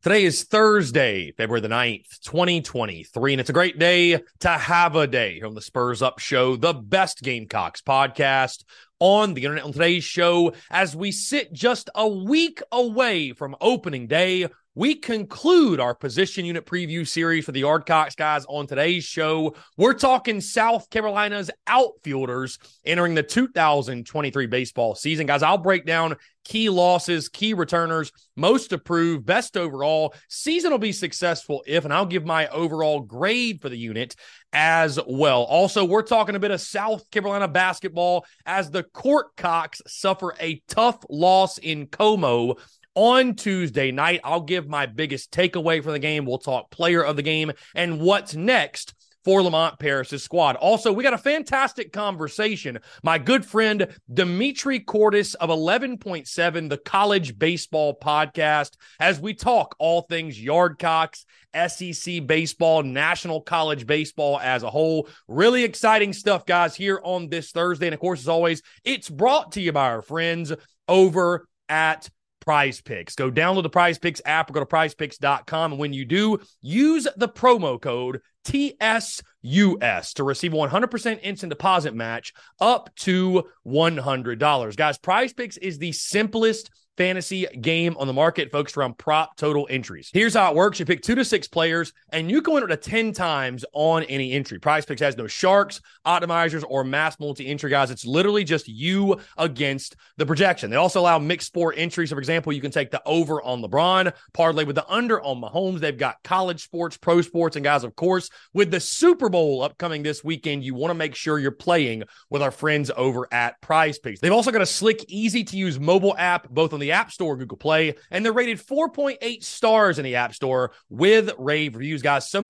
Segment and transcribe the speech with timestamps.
[0.00, 5.08] Today is Thursday, February the 9th, 2023, and it's a great day to have a
[5.08, 8.62] day here on the Spurs Up Show, the best Gamecocks podcast
[9.00, 14.06] on the internet on today's show as we sit just a week away from opening
[14.06, 14.46] day
[14.78, 19.56] we conclude our position unit preview series for the Yardcocks guys on today's show.
[19.76, 25.26] We're talking South Carolina's outfielders entering the 2023 baseball season.
[25.26, 30.14] Guys, I'll break down key losses, key returners, most approved, best overall.
[30.28, 34.14] Season will be successful if, and I'll give my overall grade for the unit
[34.52, 35.42] as well.
[35.42, 40.62] Also, we're talking a bit of South Carolina basketball as the Court Cocks suffer a
[40.68, 42.54] tough loss in Como
[42.98, 44.20] on Tuesday night.
[44.24, 46.24] I'll give my biggest takeaway from the game.
[46.24, 48.92] We'll talk player of the game and what's next
[49.24, 50.56] for Lamont Paris's squad.
[50.56, 52.80] Also, we got a fantastic conversation.
[53.04, 60.02] My good friend Dimitri Kourtis of 11.7, the college baseball podcast, as we talk all
[60.02, 61.24] things Yardcocks,
[61.54, 65.08] SEC baseball, national college baseball as a whole.
[65.28, 67.86] Really exciting stuff, guys, here on this Thursday.
[67.86, 70.52] And of course, as always, it's brought to you by our friends
[70.88, 72.08] over at
[72.48, 73.14] Prize Picks.
[73.14, 75.72] Go download the Prize Picks app or go to prizepicks.com.
[75.72, 82.32] And when you do, use the promo code TSUS to receive 100% instant deposit match
[82.58, 84.76] up to $100.
[84.78, 89.68] Guys, Prize Picks is the simplest fantasy game on the market focused around prop total
[89.70, 90.10] entries.
[90.12, 90.80] Here's how it works.
[90.80, 94.32] You pick two to six players and you can up to 10 times on any
[94.32, 94.58] entry.
[94.58, 97.92] Prize Picks has no sharks, optimizers, or mass multi-entry guys.
[97.92, 100.70] It's literally just you against the projection.
[100.70, 102.10] They also allow mixed sport entries.
[102.10, 105.40] So for example, you can take the over on LeBron, parlay with the under on
[105.40, 105.78] Mahomes.
[105.78, 110.02] They've got college sports, pro sports, and guys, of course, with the Super Bowl upcoming
[110.02, 114.00] this weekend, you want to make sure you're playing with our friends over at Prize
[114.00, 114.18] Picks.
[114.18, 117.36] They've also got a slick, easy to use mobile app, both on the App Store,
[117.36, 122.28] Google Play, and they're rated 4.8 stars in the App Store with rave reviews, guys.
[122.28, 122.42] So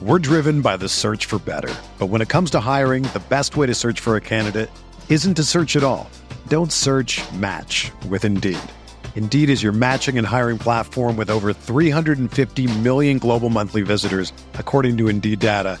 [0.00, 1.74] we're driven by the search for better.
[1.98, 4.70] But when it comes to hiring, the best way to search for a candidate
[5.08, 6.08] isn't to search at all.
[6.46, 8.60] Don't search match with Indeed.
[9.16, 14.96] Indeed is your matching and hiring platform with over 350 million global monthly visitors, according
[14.98, 15.80] to Indeed data,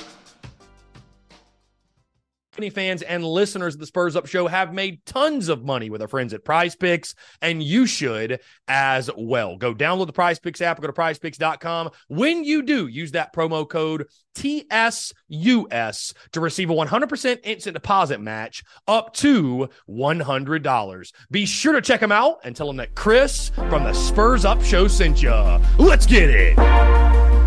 [2.69, 6.07] fans and listeners of the Spurs Up Show have made tons of money with our
[6.07, 9.57] friends at Prize Picks, and you should as well.
[9.57, 11.89] Go download the Prize Picks app, go to prizepicks.com.
[12.07, 18.63] When you do, use that promo code TSUS to receive a 100% instant deposit match
[18.87, 21.11] up to $100.
[21.29, 24.63] Be sure to check them out and tell them that Chris from the Spurs Up
[24.63, 25.31] Show sent you.
[25.77, 27.40] Let's get it.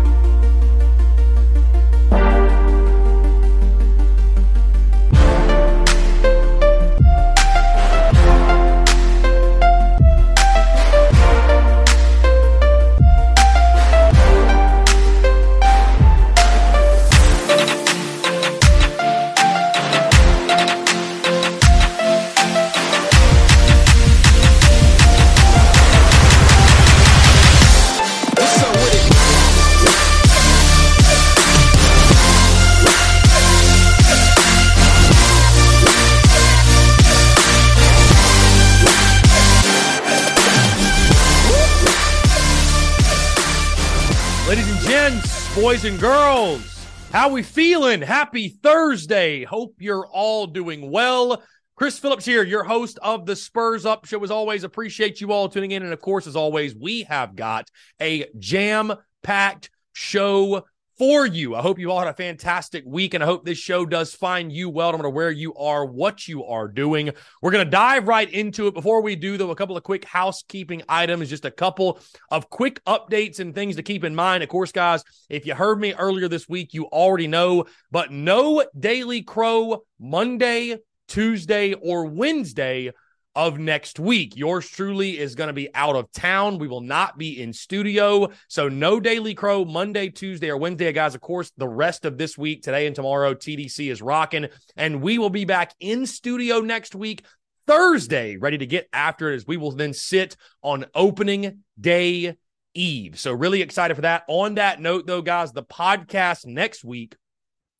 [45.85, 46.87] And girls.
[47.11, 48.01] How we feeling?
[48.01, 49.43] Happy Thursday.
[49.43, 51.43] Hope you're all doing well.
[51.75, 54.23] Chris Phillips here, your host of the Spurs Up Show.
[54.23, 55.83] As always, appreciate you all tuning in.
[55.83, 57.69] And of course, as always, we have got
[58.01, 60.63] a jam packed show
[60.97, 61.55] for you.
[61.55, 64.51] I hope you all had a fantastic week, and I hope this show does find
[64.51, 67.11] you well, no matter where you are, what you are doing.
[67.41, 68.73] We're going to dive right into it.
[68.73, 71.99] Before we do, though, a couple of quick housekeeping items, just a couple
[72.29, 74.43] of quick updates and things to keep in mind.
[74.43, 78.65] Of course, guys, if you heard me earlier this week, you already know, but no
[78.79, 80.77] Daily Crow Monday
[81.07, 82.91] Tuesday or Wednesday
[83.35, 84.35] of next week.
[84.35, 86.57] Yours truly is going to be out of town.
[86.57, 88.29] We will not be in studio.
[88.47, 91.15] So, no Daily Crow Monday, Tuesday, or Wednesday, guys.
[91.15, 94.47] Of course, the rest of this week, today and tomorrow, TDC is rocking.
[94.77, 97.23] And we will be back in studio next week,
[97.67, 102.37] Thursday, ready to get after it as we will then sit on opening day
[102.73, 103.19] eve.
[103.19, 104.23] So, really excited for that.
[104.27, 107.15] On that note, though, guys, the podcast next week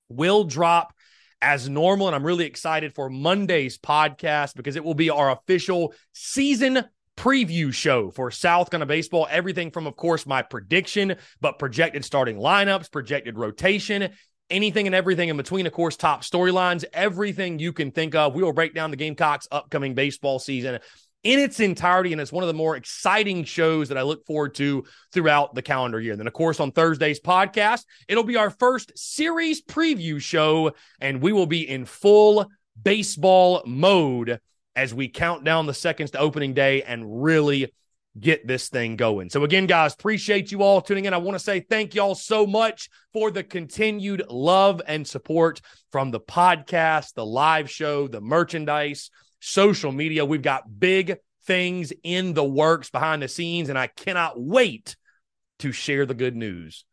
[0.09, 0.93] will drop
[1.45, 2.07] as normal.
[2.07, 6.83] And I'm really excited for Monday's podcast because it will be our official season
[7.15, 9.27] preview show for South Carolina baseball.
[9.29, 14.09] Everything from, of course, my prediction, but projected starting lineups, projected rotation,
[14.49, 18.33] anything and everything in between, of course, top storylines, everything you can think of.
[18.33, 20.79] We will break down the Gamecocks' upcoming baseball season
[21.25, 22.13] in its entirety.
[22.13, 25.61] And it's one of the more exciting shows that I look forward to throughout the
[25.61, 26.13] calendar year.
[26.13, 31.21] And then, of course, on Thursday's podcast, it'll be our first series preview show, and
[31.21, 32.45] we will be in full
[32.81, 34.39] baseball mode
[34.75, 37.73] as we count down the seconds to opening day and really
[38.19, 39.29] get this thing going.
[39.29, 41.13] So, again, guys, appreciate you all tuning in.
[41.13, 45.59] I want to say thank y'all so much for the continued love and support
[45.91, 49.09] from the podcast, the live show, the merchandise
[49.45, 50.25] social media.
[50.25, 54.95] We've got big things in the works behind the scenes, and I cannot wait
[55.59, 56.83] to share the good news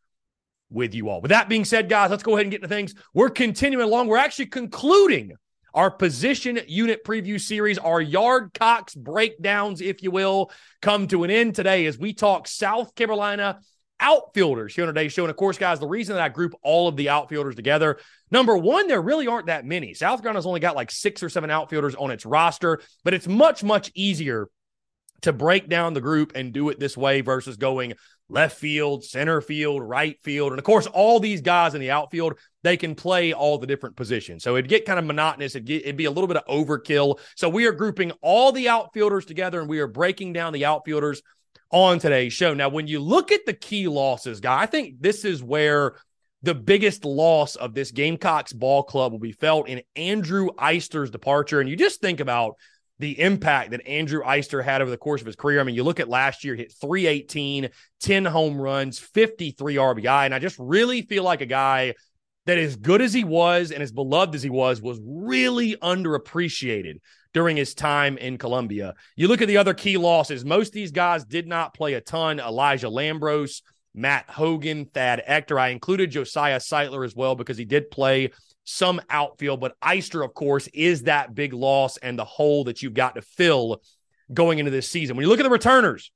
[0.70, 1.20] with you all.
[1.20, 2.94] With that being said, guys, let's go ahead and get into things.
[3.14, 4.08] We're continuing along.
[4.08, 5.32] We're actually concluding
[5.74, 10.50] our position unit preview series, our yard cocks breakdowns, if you will,
[10.82, 13.60] come to an end today as we talk South Carolina
[13.98, 15.22] outfielders here on today's show.
[15.22, 17.98] And of course, guys, the reason that I group all of the outfielders together,
[18.32, 19.94] number one, there really aren't that many.
[19.94, 23.62] South Carolina's only got like six or seven outfielders on its roster, but it's much,
[23.62, 24.48] much easier
[25.20, 27.94] to break down the group and do it this way versus going
[28.28, 30.52] left field, center field, right field.
[30.52, 33.94] And of course, all these guys in the outfield, they can play all the different
[33.94, 34.42] positions.
[34.42, 35.54] So it'd get kind of monotonous.
[35.54, 37.20] It'd, get, it'd be a little bit of overkill.
[37.36, 41.22] So we are grouping all the outfielders together and we are breaking down the outfielders
[41.70, 42.54] on today's show.
[42.54, 45.96] Now, when you look at the key losses, guy, I think this is where
[46.42, 51.60] the biggest loss of this Gamecocks ball club will be felt in Andrew Eyster's departure.
[51.60, 52.56] And you just think about
[52.98, 55.60] the impact that Andrew Eyster had over the course of his career.
[55.60, 57.68] I mean, you look at last year, hit 318,
[58.00, 60.24] 10 home runs, 53 RBI.
[60.26, 61.94] And I just really feel like a guy
[62.46, 66.96] that as good as he was and as beloved as he was, was really underappreciated
[67.32, 68.94] during his time in Columbia.
[69.16, 72.00] You look at the other key losses, most of these guys did not play a
[72.00, 72.40] ton.
[72.40, 73.62] Elijah Lambros,
[73.94, 75.58] Matt Hogan, Thad Ector.
[75.58, 78.30] I included Josiah Sightler as well because he did play
[78.64, 82.94] some outfield, but Eyster, of course, is that big loss and the hole that you've
[82.94, 83.82] got to fill
[84.32, 85.16] going into this season.
[85.16, 86.12] When you look at the returners,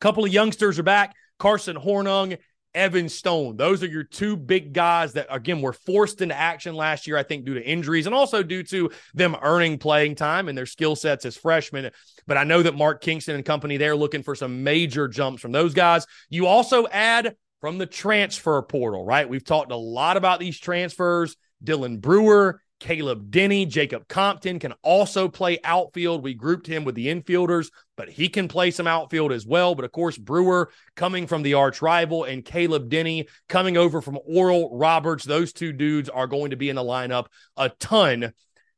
[0.00, 1.14] a couple of youngsters are back.
[1.38, 2.38] Carson Hornung
[2.74, 3.56] Evan Stone.
[3.56, 7.22] Those are your two big guys that, again, were forced into action last year, I
[7.22, 10.96] think, due to injuries and also due to them earning playing time and their skill
[10.96, 11.90] sets as freshmen.
[12.26, 15.52] But I know that Mark Kingston and company, they're looking for some major jumps from
[15.52, 16.06] those guys.
[16.30, 19.28] You also add from the transfer portal, right?
[19.28, 21.36] We've talked a lot about these transfers.
[21.64, 26.24] Dylan Brewer, Caleb Denny, Jacob Compton can also play outfield.
[26.24, 29.76] We grouped him with the infielders, but he can play some outfield as well.
[29.76, 34.18] But of course, Brewer coming from the arch rival and Caleb Denny coming over from
[34.26, 35.24] Oral Roberts.
[35.24, 37.26] Those two dudes are going to be in the lineup
[37.56, 38.32] a ton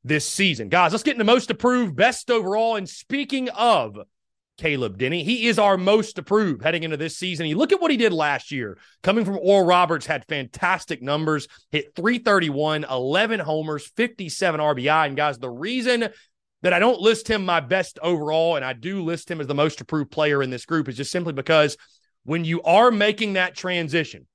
[0.04, 0.68] this season.
[0.68, 2.76] Guys, let's get into most approved, best overall.
[2.76, 3.96] And speaking of
[4.56, 5.25] Caleb Denny.
[5.25, 7.46] He is our most approved heading into this season.
[7.46, 8.78] You look at what he did last year.
[9.02, 15.06] Coming from Oral Roberts, had fantastic numbers, hit 331, 11 homers, 57 RBI.
[15.06, 16.08] And guys, the reason
[16.62, 19.54] that I don't list him my best overall, and I do list him as the
[19.54, 21.76] most approved player in this group, is just simply because
[22.25, 24.26] when you are making that transition,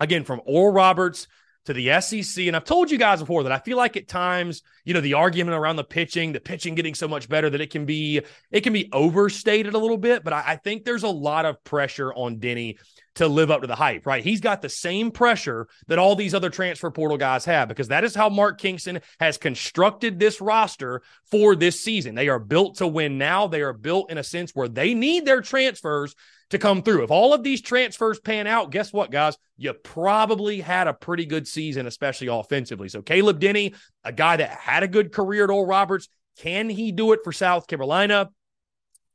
[0.00, 1.28] again, from Oral Roberts
[1.66, 2.46] to the SEC.
[2.46, 5.14] And I've told you guys before that I feel like at times, you know, the
[5.14, 8.62] argument around the pitching, the pitching getting so much better that it can be it
[8.62, 10.24] can be overstated a little bit.
[10.24, 12.78] But I, I think there's a lot of pressure on Denny
[13.16, 14.24] to live up to the hype, right?
[14.24, 18.04] He's got the same pressure that all these other transfer portal guys have because that
[18.04, 22.14] is how Mark Kingston has constructed this roster for this season.
[22.14, 23.48] They are built to win now.
[23.48, 26.14] They are built in a sense where they need their transfers
[26.50, 27.04] to come through.
[27.04, 29.36] If all of these transfers pan out, guess what, guys?
[29.56, 32.88] You probably had a pretty good season, especially offensively.
[32.88, 36.92] So Caleb Denny, a guy that had a good career at Oral Roberts, can he
[36.92, 38.30] do it for South Carolina?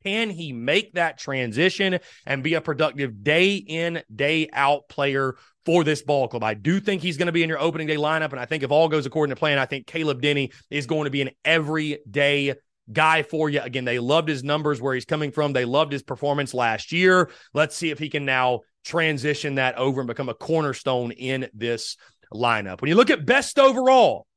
[0.04, 5.84] Can he make that transition and be a productive day in, day out player for
[5.84, 6.44] this ball club?
[6.44, 8.30] I do think he's going to be in your opening day lineup.
[8.30, 11.06] And I think if all goes according to plan, I think Caleb Denny is going
[11.06, 12.54] to be an everyday
[12.92, 13.62] guy for you.
[13.62, 15.54] Again, they loved his numbers where he's coming from.
[15.54, 17.30] They loved his performance last year.
[17.54, 21.98] Let's see if he can now transition that over and become a cornerstone in this
[22.34, 22.82] lineup.
[22.82, 24.28] When you look at best overall,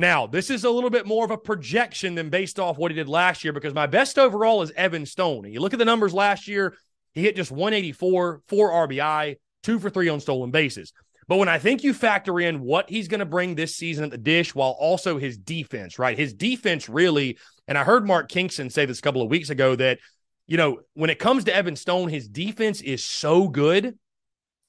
[0.00, 2.94] Now, this is a little bit more of a projection than based off what he
[2.94, 5.44] did last year because my best overall is Evan Stone.
[5.44, 6.76] And you look at the numbers last year,
[7.14, 10.92] he hit just 184, four RBI, two for three on stolen bases.
[11.28, 14.10] But when I think you factor in what he's going to bring this season at
[14.10, 16.16] the dish while also his defense, right?
[16.16, 19.76] His defense really, and I heard Mark Kingston say this a couple of weeks ago
[19.76, 19.98] that,
[20.46, 23.98] you know, when it comes to Evan Stone, his defense is so good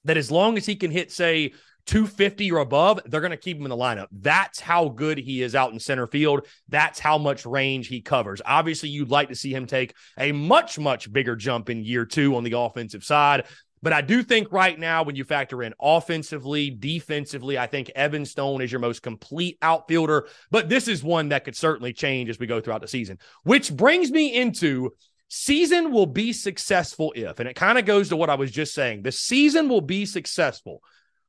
[0.04, 1.54] that as long as he can hit, say,
[1.86, 4.08] 250 or above, they're going to keep him in the lineup.
[4.12, 6.46] That's how good he is out in center field.
[6.68, 8.42] That's how much range he covers.
[8.46, 12.36] Obviously, you'd like to see him take a much, much bigger jump in year two
[12.36, 13.46] on the offensive side.
[13.82, 18.26] But I do think right now, when you factor in offensively, defensively, I think Evan
[18.26, 20.28] Stone is your most complete outfielder.
[20.52, 23.74] But this is one that could certainly change as we go throughout the season, which
[23.74, 24.92] brings me into
[25.30, 28.74] season will be successful if, and it kind of goes to what I was just
[28.74, 29.04] saying.
[29.04, 30.82] The season will be successful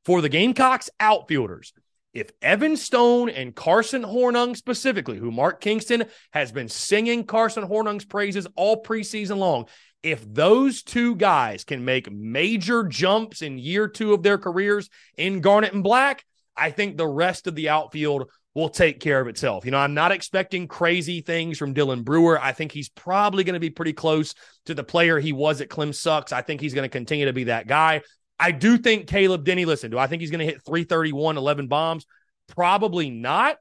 [0.05, 1.73] for the Gamecocks outfielders
[2.13, 8.05] if Evan Stone and Carson Hornung specifically, who Mark Kingston has been singing Carson Hornung's
[8.05, 9.67] praises all preseason long,
[10.03, 15.41] if those two guys can make major jumps in year two of their careers in
[15.41, 16.25] Garnet and Black,
[16.57, 19.65] I think the rest of the outfield will take care of itself.
[19.65, 22.41] You know, I'm not expecting crazy things from Dylan Brewer.
[22.41, 24.35] I think he's probably going to be pretty close
[24.67, 26.33] to the player he was at Clem Sucks.
[26.33, 28.03] I think he's going to continue to be that guy.
[28.39, 31.69] I do think Caleb Denny, listen, do I think he's going to hit 331, 11
[31.69, 32.07] bombs?
[32.49, 33.59] Probably not.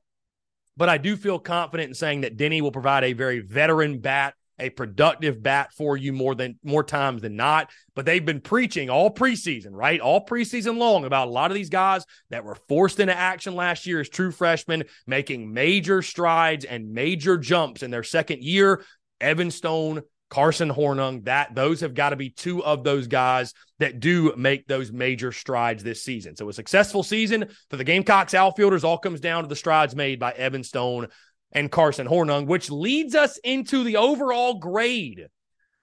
[0.78, 4.34] But I do feel confident in saying that Denny will provide a very veteran bat
[4.60, 7.70] a productive bat for you more than more times than not.
[7.96, 10.00] But they've been preaching all preseason, right?
[10.00, 13.86] All preseason long about a lot of these guys that were forced into action last
[13.86, 18.84] year as true freshmen, making major strides and major jumps in their second year.
[19.22, 24.00] Evan Stone, Carson Hornung, that those have got to be two of those guys that
[24.00, 26.36] do make those major strides this season.
[26.36, 30.20] So a successful season for the Gamecocks outfielders all comes down to the strides made
[30.20, 31.08] by Evan Stone
[31.52, 35.28] and Carson Hornung, which leads us into the overall grade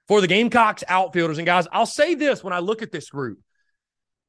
[0.08, 1.38] for the Gamecocks outfielders.
[1.38, 3.38] And guys, I'll say this when I look at this group.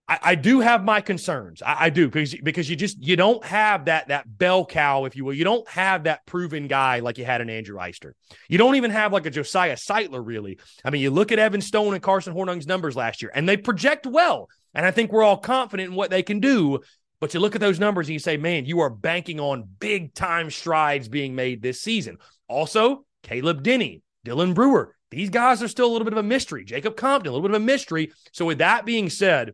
[0.07, 1.61] I, I do have my concerns.
[1.61, 5.15] I, I, do because because you just you don't have that that bell cow, if
[5.15, 5.33] you will.
[5.33, 8.13] You don't have that proven guy like you had in Andrew Eyster.
[8.47, 10.59] You don't even have like a Josiah Sightler, really.
[10.83, 13.57] I mean, you look at Evan Stone and Carson Hornung's numbers last year, and they
[13.57, 14.49] project well.
[14.73, 16.81] And I think we're all confident in what they can do.
[17.19, 20.13] But you look at those numbers and you say, man, you are banking on big
[20.13, 22.17] time strides being made this season.
[22.47, 26.65] Also, Caleb Denny, Dylan Brewer, these guys are still a little bit of a mystery.
[26.65, 28.11] Jacob Compton, a little bit of a mystery.
[28.33, 29.53] So, with that being said,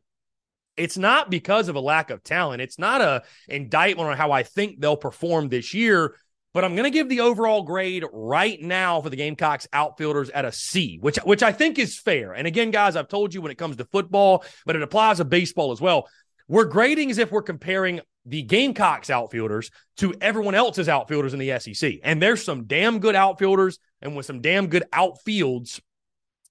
[0.76, 2.62] it's not because of a lack of talent.
[2.62, 6.16] It's not a indictment on how I think they'll perform this year.
[6.54, 10.46] But I'm going to give the overall grade right now for the Gamecocks outfielders at
[10.46, 12.34] a C, which which I think is fair.
[12.34, 15.26] And again, guys, I've told you when it comes to football, but it applies to
[15.26, 16.08] baseball as well.
[16.48, 21.60] We're grading as if we're comparing the Gamecocks outfielders to everyone else's outfielders in the
[21.60, 21.96] SEC.
[22.04, 25.82] And there's some damn good outfielders and with some damn good outfields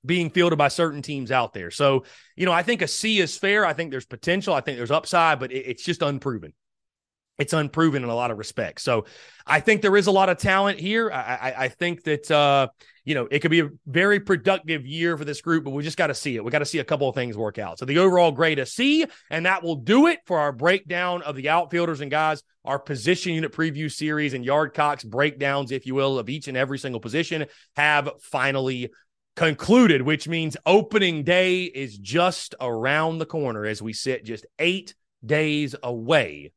[0.05, 1.71] being fielded by certain teams out there.
[1.71, 2.05] So,
[2.37, 3.65] you know, I think a C is fair.
[3.65, 4.53] I think there's potential.
[4.53, 6.53] I think there's upside, but it's just unproven
[7.39, 8.83] it's unproven in a lot of respects.
[8.83, 9.07] So
[9.47, 11.11] I think there is a lot of talent here.
[11.11, 12.69] I, I, I think that uh,
[13.05, 15.97] you know it could be a very productive year for this group, but we just
[15.97, 16.45] got to see it.
[16.45, 17.79] We got to see a couple of things work out.
[17.79, 21.37] So the overall grade a C, and that will do it for our breakdown of
[21.37, 22.43] the outfielders and guys.
[22.65, 26.79] Our position unit preview series and Yardcocks breakdowns, if you will, of each and every
[26.79, 27.47] single position
[27.77, 28.93] have finally
[29.35, 34.95] concluded, which means opening day is just around the corner as we sit just eight
[35.25, 36.53] days away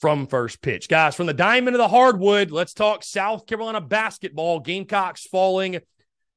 [0.00, 0.88] from first pitch.
[0.88, 4.60] Guys, from the diamond to the hardwood, let's talk South Carolina basketball.
[4.60, 5.80] Gamecocks falling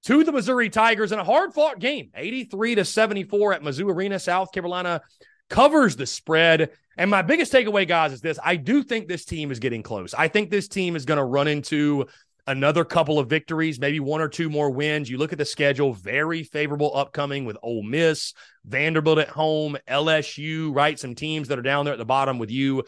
[0.03, 4.19] to the Missouri Tigers in a hard fought game, 83 to 74 at Mizzou Arena.
[4.19, 5.01] South Carolina
[5.49, 6.71] covers the spread.
[6.97, 10.13] And my biggest takeaway, guys, is this I do think this team is getting close.
[10.13, 12.05] I think this team is going to run into
[12.45, 15.09] another couple of victories, maybe one or two more wins.
[15.09, 18.33] You look at the schedule, very favorable upcoming with Ole Miss,
[18.65, 20.99] Vanderbilt at home, LSU, right?
[20.99, 22.83] Some teams that are down there at the bottom with you.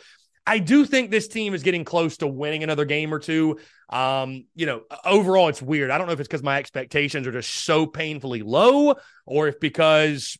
[0.48, 3.60] I do think this team is getting close to winning another game or two.
[3.90, 5.90] Um, you know, overall, it's weird.
[5.90, 9.60] I don't know if it's because my expectations are just so painfully low or if
[9.60, 10.38] because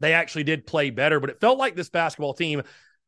[0.00, 2.62] they actually did play better, but it felt like this basketball team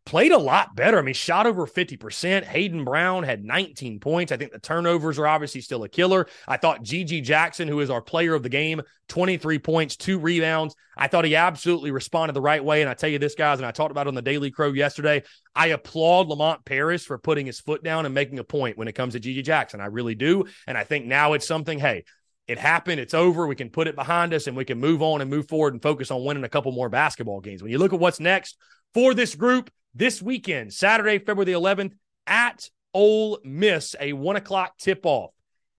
[0.07, 0.99] played a lot better.
[0.99, 2.45] I mean, shot over 50%.
[2.45, 4.33] Hayden Brown had 19 points.
[4.33, 6.29] I think the turnovers are obviously still a killer.
[6.47, 10.75] I thought GG Jackson, who is our player of the game, 23 points, two rebounds.
[10.97, 12.81] I thought he absolutely responded the right way.
[12.81, 15.25] And I tell you this, guys, and I talked about on the Daily Crow yesterday.
[15.55, 18.95] I applaud Lamont Paris for putting his foot down and making a point when it
[18.95, 19.81] comes to GG Jackson.
[19.81, 20.47] I really do.
[20.69, 22.05] And I think now it's something, hey,
[22.47, 23.01] it happened.
[23.01, 23.47] It's over.
[23.49, 25.83] We can put it behind us and we can move on and move forward and
[25.83, 27.61] focus on winning a couple more basketball games.
[27.61, 28.57] When you look at what's next
[28.95, 31.93] for this group, this weekend, Saturday, February the 11th,
[32.27, 35.31] at Ole Miss, a one o'clock tip off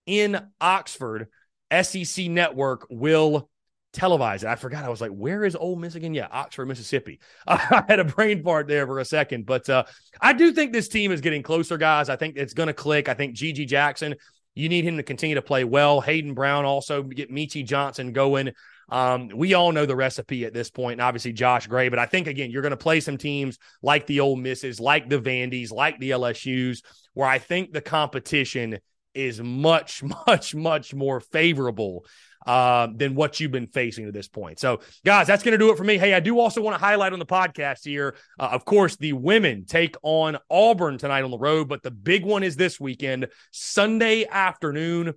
[0.05, 1.27] in Oxford.
[1.81, 3.49] SEC Network will
[3.93, 4.45] televise it.
[4.45, 4.83] I forgot.
[4.83, 6.13] I was like, where is Ole Miss again?
[6.13, 7.19] Yeah, Oxford, Mississippi.
[7.47, 9.83] I had a brain fart there for a second, but uh,
[10.21, 12.09] I do think this team is getting closer, guys.
[12.09, 13.09] I think it's going to click.
[13.09, 14.15] I think GG Jackson,
[14.55, 16.01] you need him to continue to play well.
[16.01, 18.51] Hayden Brown also get Meechie Johnson going.
[18.89, 21.89] Um, we all know the recipe at this point, and obviously Josh Gray.
[21.89, 25.09] But I think again, you're going to play some teams like the Ole Misses, like
[25.09, 28.79] the Vandies, like the LSU's, where I think the competition
[29.13, 32.05] is much, much, much more favorable
[32.45, 34.57] uh, than what you've been facing to this point.
[34.59, 35.97] So, guys, that's going to do it for me.
[35.97, 39.13] Hey, I do also want to highlight on the podcast here, uh, of course, the
[39.13, 43.27] women take on Auburn tonight on the road, but the big one is this weekend,
[43.51, 45.13] Sunday afternoon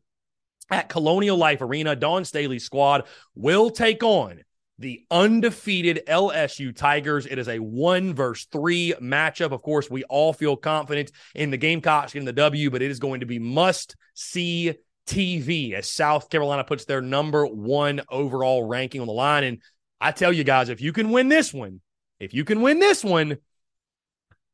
[0.70, 1.96] at Colonial Life Arena.
[1.96, 4.42] Dawn Staley's squad will take on
[4.78, 7.26] the undefeated LSU Tigers.
[7.26, 9.52] It is a one versus three matchup.
[9.52, 12.98] Of course, we all feel confident in the Gamecocks getting the W, but it is
[12.98, 14.74] going to be must see
[15.06, 19.44] TV as South Carolina puts their number one overall ranking on the line.
[19.44, 19.58] And
[20.00, 21.80] I tell you guys, if you can win this one,
[22.18, 23.38] if you can win this one,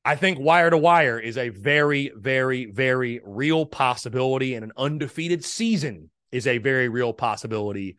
[0.07, 5.45] I think wire to wire is a very, very, very real possibility, and an undefeated
[5.45, 7.97] season is a very real possibility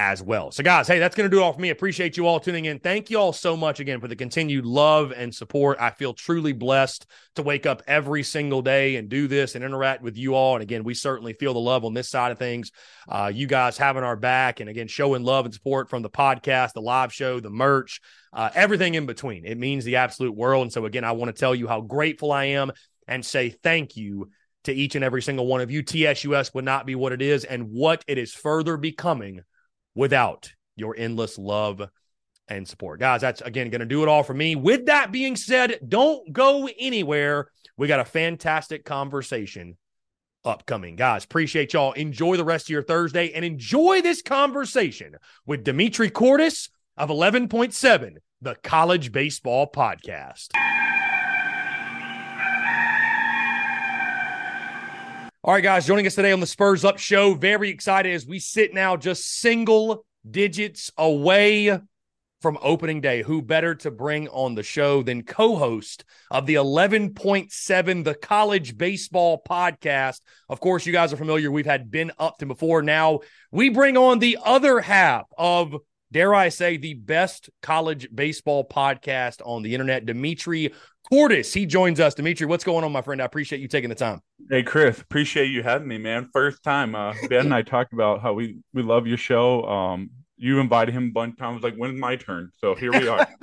[0.00, 0.50] as well.
[0.50, 1.68] So, guys, hey, that's going to do it all for me.
[1.68, 2.78] Appreciate you all tuning in.
[2.78, 5.76] Thank you all so much again for the continued love and support.
[5.78, 7.04] I feel truly blessed
[7.36, 10.54] to wake up every single day and do this and interact with you all.
[10.54, 12.70] And again, we certainly feel the love on this side of things.
[13.10, 16.72] Uh, you guys having our back and again, showing love and support from the podcast,
[16.72, 18.00] the live show, the merch,
[18.32, 19.44] uh, everything in between.
[19.44, 20.62] It means the absolute world.
[20.62, 22.72] And so, again, I want to tell you how grateful I am
[23.06, 24.30] and say thank you
[24.64, 25.82] to each and every single one of you.
[25.82, 29.42] TSUS would not be what it is and what it is further becoming
[29.94, 31.88] without your endless love
[32.48, 33.00] and support.
[33.00, 34.56] Guys, that's again going to do it all for me.
[34.56, 37.48] With that being said, don't go anywhere.
[37.76, 39.76] We got a fantastic conversation
[40.44, 40.96] upcoming.
[40.96, 41.92] Guys, appreciate y'all.
[41.92, 45.16] Enjoy the rest of your Thursday and enjoy this conversation
[45.46, 50.48] with Dimitri Kourtis of 11.7, the College Baseball Podcast.
[55.42, 57.32] All right, guys, joining us today on the Spurs Up Show.
[57.32, 61.80] Very excited as we sit now just single digits away
[62.42, 63.22] from opening day.
[63.22, 68.76] Who better to bring on the show than co host of the 11.7, the college
[68.76, 70.20] baseball podcast?
[70.50, 71.50] Of course, you guys are familiar.
[71.50, 72.82] We've had Ben Upton before.
[72.82, 75.74] Now we bring on the other half of
[76.12, 80.06] dare I say, the best college baseball podcast on the internet.
[80.06, 80.72] Dimitri
[81.10, 82.14] Kourtis, he joins us.
[82.14, 83.20] Dimitri, what's going on, my friend?
[83.20, 84.20] I appreciate you taking the time.
[84.48, 86.28] Hey, Chris, appreciate you having me, man.
[86.32, 86.94] First time.
[86.94, 89.64] Uh, ben and I talked about how we we love your show.
[89.64, 91.62] Um, you invited him a bunch of times.
[91.62, 92.50] Like, when's my turn?
[92.58, 93.28] So here we are.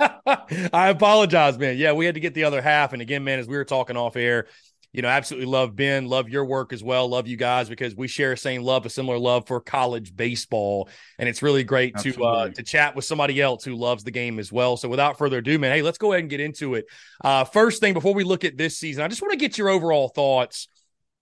[0.72, 1.76] I apologize, man.
[1.76, 2.92] Yeah, we had to get the other half.
[2.92, 4.48] And again, man, as we were talking off air,
[4.92, 8.08] you know, absolutely love Ben, love your work as well, love you guys because we
[8.08, 12.22] share the same love, a similar love for college baseball, and it's really great absolutely.
[12.22, 14.76] to uh, to chat with somebody else who loves the game as well.
[14.76, 16.86] So, without further ado, man, hey, let's go ahead and get into it.
[17.22, 19.68] Uh, first thing before we look at this season, I just want to get your
[19.68, 20.68] overall thoughts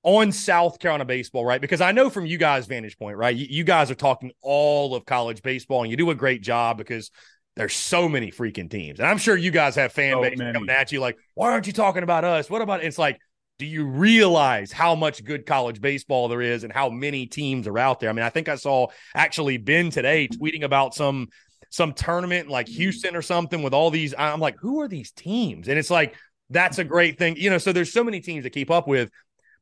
[0.05, 1.61] on South Carolina baseball, right?
[1.61, 4.95] Because I know from you guys' vantage point, right, you, you guys are talking all
[4.95, 7.11] of college baseball, and you do a great job because
[7.57, 9.01] there's so many freaking teams.
[9.01, 11.73] And I'm sure you guys have fan base coming at you like, why aren't you
[11.73, 12.51] talking about us?
[12.51, 13.19] What about it's like
[13.59, 17.79] do you realize how much good college baseball there is and how many teams are
[17.79, 18.11] out there?
[18.11, 21.29] I mean, I think I saw actually Ben today tweeting about some
[21.71, 24.15] some tournament like Houston or something with all these.
[24.17, 25.69] I'm like, who are these teams?
[25.69, 26.15] And it's like
[26.51, 27.59] that's a great thing, you know.
[27.59, 29.11] So there's so many teams to keep up with.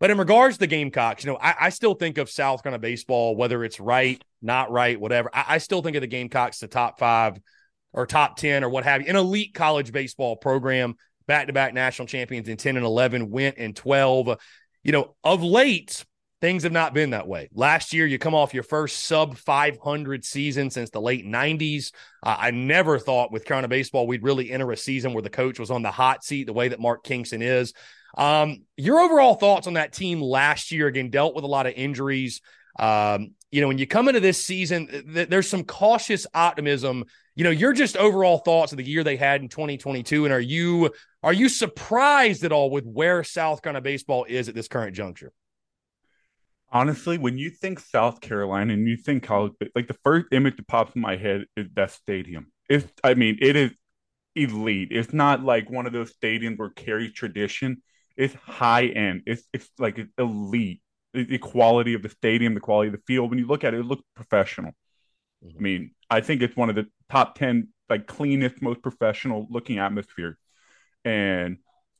[0.00, 2.80] But in regards to the Gamecocks, you know, I, I still think of South Carolina
[2.80, 5.30] baseball, whether it's right, not right, whatever.
[5.32, 7.38] I, I still think of the Gamecocks the top five
[7.92, 11.74] or top 10 or what have you, an elite college baseball program back to back
[11.74, 14.38] national champions in 10 and 11, went in 12.
[14.82, 16.04] You know, of late,
[16.40, 17.48] things have not been that way.
[17.54, 21.92] Last year, you come off your first sub 500 season since the late 90s.
[22.22, 25.58] Uh, I never thought with Carolina baseball we'd really enter a season where the coach
[25.58, 27.72] was on the hot seat the way that Mark Kingston is.
[28.16, 31.72] Um, your overall thoughts on that team last year again dealt with a lot of
[31.76, 32.40] injuries.
[32.78, 37.04] Um, you know, when you come into this season, th- there's some cautious optimism.
[37.36, 40.40] You know, you're just overall thoughts of the year they had in 2022, and are
[40.40, 40.90] you
[41.22, 45.32] are you surprised at all with where South Carolina baseball is at this current juncture?
[46.70, 50.66] Honestly, when you think South Carolina and you think college, like the first image that
[50.66, 52.50] pops in my head is that stadium.
[52.68, 53.70] It's, I mean, it is
[54.34, 54.88] elite.
[54.90, 57.82] It's not like one of those stadiums where carries tradition.
[58.16, 59.22] It's high end.
[59.26, 60.80] It's it's like elite.
[61.14, 63.30] The quality of the stadium, the quality of the field.
[63.30, 64.72] When you look at it, it looks professional.
[65.44, 65.58] Mm-hmm.
[65.58, 69.78] I mean, I think it's one of the top ten like cleanest, most professional looking
[69.78, 70.38] atmosphere
[71.04, 71.58] and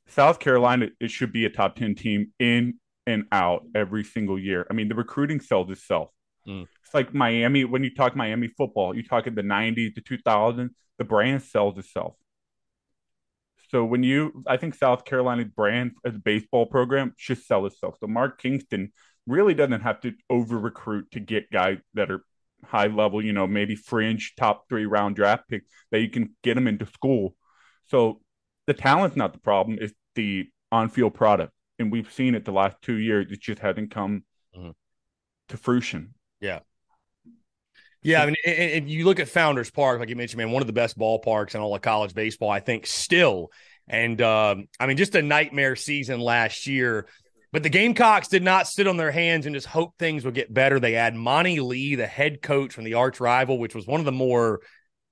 [0.08, 2.74] South Carolina, it should be a top 10 team in
[3.06, 4.66] and out every single year.
[4.70, 6.10] I mean, the recruiting sells itself.
[6.46, 6.66] Mm.
[6.84, 7.64] It's like Miami.
[7.64, 11.78] When you talk Miami football, you talk in the 90s to 2000s, the brand sells
[11.78, 12.14] itself.
[13.70, 17.96] So when you, I think South Carolina's brand as a baseball program should sell itself.
[18.00, 18.92] So Mark Kingston
[19.26, 22.24] really doesn't have to over recruit to get guys that are
[22.64, 26.54] high level, you know, maybe fringe top three round draft picks that you can get
[26.54, 27.34] them into school.
[27.88, 28.20] So
[28.66, 32.52] the talent's not the problem; it's the on field product, and we've seen it the
[32.52, 33.30] last two years.
[33.30, 34.24] It just hasn't come
[34.56, 34.70] mm-hmm.
[35.48, 36.14] to fruition.
[36.40, 36.60] Yeah.
[38.04, 40.66] Yeah, I mean, if you look at Founders Park, like you mentioned, man, one of
[40.66, 43.50] the best ballparks in all of college baseball, I think, still.
[43.88, 47.06] And um, I mean, just a nightmare season last year.
[47.50, 50.52] But the Gamecocks did not sit on their hands and just hope things would get
[50.52, 50.78] better.
[50.78, 54.06] They had Monte Lee, the head coach from the arch rival, which was one of
[54.06, 54.60] the more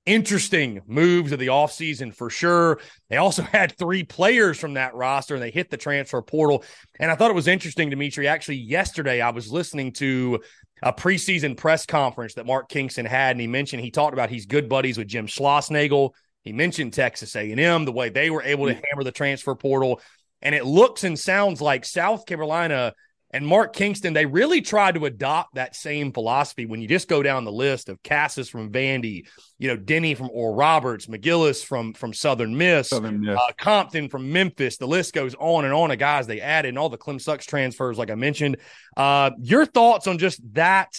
[0.05, 2.79] interesting moves of the offseason for sure.
[3.09, 6.63] They also had three players from that roster and they hit the transfer portal.
[6.99, 8.27] And I thought it was interesting, Dimitri.
[8.27, 10.41] Actually, yesterday I was listening to
[10.81, 14.45] a preseason press conference that Mark Kingston had, and he mentioned he talked about he's
[14.45, 16.11] good buddies with Jim Schlossnagle.
[16.43, 20.01] He mentioned Texas A&M, the way they were able to hammer the transfer portal.
[20.41, 22.93] And it looks and sounds like South Carolina
[23.33, 27.23] and Mark Kingston, they really tried to adopt that same philosophy when you just go
[27.23, 31.93] down the list of Casas from Vandy, you know, Denny from Oral Roberts, McGillis from
[31.93, 33.35] from Southern Miss, Southern Miss.
[33.35, 34.77] Uh, Compton from Memphis.
[34.77, 37.47] The list goes on and on of guys they added and all the Clem Sucks
[37.47, 38.57] transfers, like I mentioned.
[38.95, 40.95] Uh, your thoughts on just that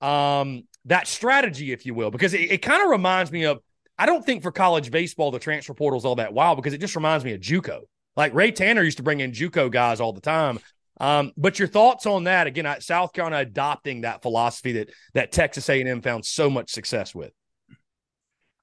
[0.00, 3.60] um, that strategy, if you will, because it, it kind of reminds me of
[3.96, 6.78] I don't think for college baseball the transfer portal is all that wild because it
[6.78, 7.82] just reminds me of JUCO.
[8.16, 10.58] Like Ray Tanner used to bring in JUCO guys all the time.
[10.98, 12.46] Um, but your thoughts on that?
[12.46, 17.32] Again, South Carolina adopting that philosophy that that Texas A&M found so much success with.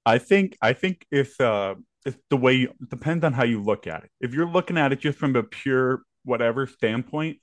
[0.06, 3.88] I think I think if uh, if the way you, depends on how you look
[3.88, 4.12] at it.
[4.20, 7.38] If you're looking at it just from a pure whatever standpoint,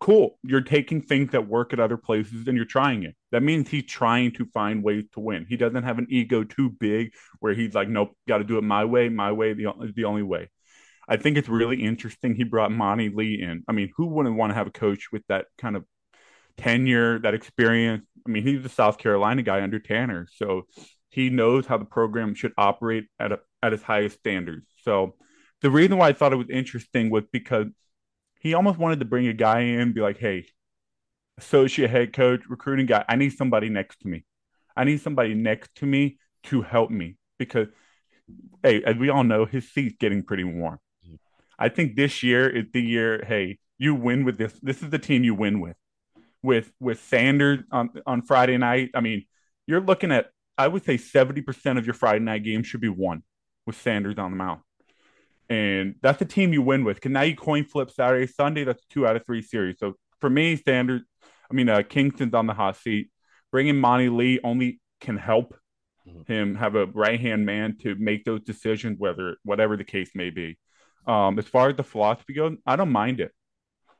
[0.00, 0.38] cool.
[0.42, 3.14] You're taking things that work at other places and you're trying it.
[3.32, 5.46] That means he's trying to find ways to win.
[5.48, 8.64] He doesn't have an ego too big where he's like, nope, got to do it
[8.64, 9.08] my way.
[9.08, 10.48] My way is the only way.
[11.08, 13.64] I think it's really interesting he brought Monte Lee in.
[13.66, 15.84] I mean, who wouldn't want to have a coach with that kind of
[16.58, 18.04] tenure, that experience?
[18.26, 20.66] I mean, he's a South Carolina guy under Tanner, so
[21.08, 24.66] he knows how the program should operate at a, at its highest standards.
[24.82, 25.14] So
[25.62, 27.66] the reason why I thought it was interesting was because
[28.40, 30.46] he almost wanted to bring a guy in and be like, "Hey,
[31.38, 34.24] associate head coach, recruiting guy, I need somebody next to me.
[34.76, 37.68] I need somebody next to me to help me because."
[38.62, 40.78] Hey, as we all know, his seat's getting pretty warm.
[41.58, 43.24] I think this year is the year.
[43.26, 44.52] Hey, you win with this.
[44.62, 45.76] This is the team you win with.
[46.42, 48.90] With with Sanders on on Friday night.
[48.94, 49.24] I mean,
[49.66, 50.30] you're looking at.
[50.56, 53.22] I would say seventy percent of your Friday night games should be won
[53.66, 54.60] with Sanders on the mound,
[55.48, 56.96] and that's the team you win with.
[56.96, 58.64] Because now you coin flip Saturday, Sunday.
[58.64, 59.78] That's two out of three series.
[59.78, 61.02] So for me, Sanders.
[61.50, 63.10] I mean, uh, Kingston's on the hot seat.
[63.50, 65.54] Bringing Monte Lee only can help
[66.06, 66.30] mm-hmm.
[66.30, 70.30] him have a right hand man to make those decisions, whether whatever the case may
[70.30, 70.58] be.
[71.08, 73.32] Um, as far as the philosophy goes, I don't mind it.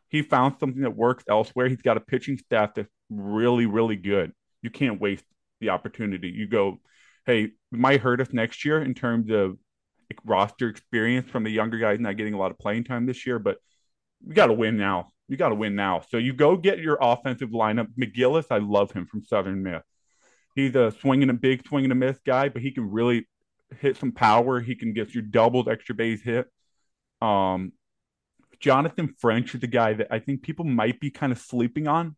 [0.09, 1.69] He found something that works elsewhere.
[1.69, 4.33] He's got a pitching staff that's really, really good.
[4.63, 5.25] You can't waste
[5.61, 6.29] the opportunity.
[6.29, 6.81] You go,
[7.27, 9.57] hey, it might hurt us next year in terms of
[10.25, 13.39] roster experience from the younger guys not getting a lot of playing time this year,
[13.39, 13.59] but
[14.27, 15.13] you got to win now.
[15.29, 16.03] You got to win now.
[16.11, 17.89] So you go get your offensive lineup.
[17.99, 19.83] McGillis, I love him from Southern Miss.
[20.55, 23.29] He's a swinging a big swinging a miss guy, but he can really
[23.81, 24.61] hit some power.
[24.61, 26.47] He can get you doubled extra base hit.
[27.21, 27.73] Um,
[28.61, 32.17] Jonathan French is the guy that I think people might be kind of sleeping on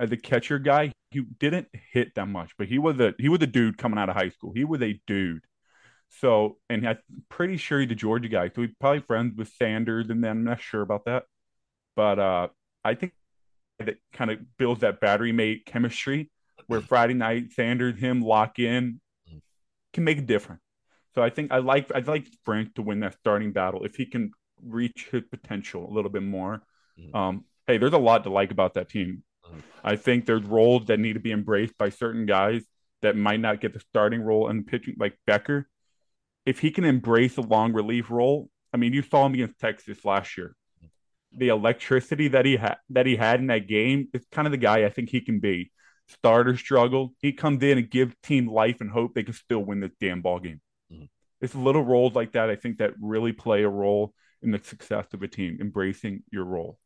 [0.00, 0.92] as a catcher guy.
[1.10, 4.08] He didn't hit that much, but he was a he was a dude coming out
[4.08, 4.52] of high school.
[4.54, 5.42] He was a dude.
[6.20, 8.50] So, and I'm pretty sure he's a Georgia guy.
[8.54, 11.24] So he's probably friends with Sanders, and then I'm not sure about that.
[11.96, 12.48] But uh,
[12.84, 13.12] I think
[13.78, 16.30] that kind of builds that battery mate chemistry
[16.66, 19.00] where Friday night Sanders him lock in
[19.92, 20.62] can make a difference.
[21.14, 24.06] So I think I like I like Frank to win that starting battle if he
[24.06, 24.32] can
[24.66, 26.62] reach his potential a little bit more.
[26.98, 27.16] Mm-hmm.
[27.16, 29.22] Um, hey, there's a lot to like about that team.
[29.46, 29.60] Mm-hmm.
[29.84, 32.62] I think there's roles that need to be embraced by certain guys
[33.02, 35.68] that might not get the starting role in pitching, like Becker.
[36.46, 40.04] If he can embrace a long relief role, I mean, you saw him against Texas
[40.04, 40.56] last year.
[41.34, 44.58] The electricity that he had that he had in that game is kind of the
[44.58, 45.72] guy I think he can be.
[46.08, 49.80] Starter struggle, he comes in and gives team life and hope they can still win
[49.80, 50.60] this damn ball game.
[50.92, 51.04] Mm-hmm.
[51.40, 55.06] It's little roles like that I think that really play a role in the success
[55.12, 56.78] of a team, embracing your role.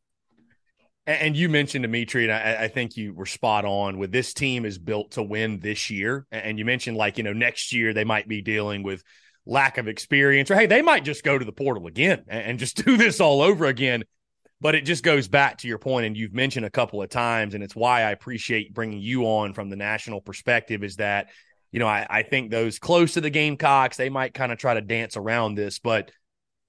[1.07, 4.65] And you mentioned Dimitri, and I, I, think you were spot on with this team
[4.65, 6.27] is built to win this year.
[6.33, 9.03] And you mentioned like, you know, next year they might be dealing with
[9.45, 12.75] lack of experience, or hey, they might just go to the portal again and, just
[12.85, 14.03] do this all over again.
[14.59, 17.53] But it just goes back to your point, and you've mentioned a couple of times,
[17.53, 20.83] and it's why I appreciate bringing you on from the national perspective.
[20.83, 21.27] Is that
[21.71, 24.73] you know I, I think those close to the Gamecocks they might kind of try
[24.73, 26.11] to dance around this, but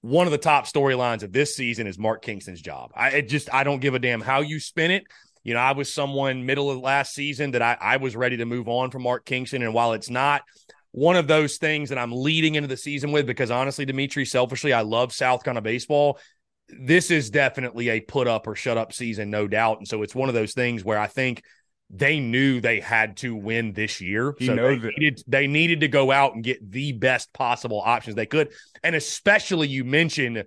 [0.01, 2.91] one of the top storylines of this season is Mark Kingston's job.
[2.95, 5.03] I just I don't give a damn how you spin it.
[5.43, 8.45] You know, I was someone middle of last season that I, I was ready to
[8.45, 9.63] move on from Mark Kingston.
[9.63, 10.43] And while it's not
[10.91, 14.73] one of those things that I'm leading into the season with, because honestly, Dimitri, selfishly,
[14.73, 16.19] I love South Carolina baseball.
[16.67, 19.79] This is definitely a put up or shut up season, no doubt.
[19.79, 21.43] And so it's one of those things where I think
[21.89, 24.35] they knew they had to win this year.
[24.37, 24.93] He so knows they it.
[24.97, 28.51] needed, they needed to go out and get the best possible options they could.
[28.83, 30.43] And especially you mentioned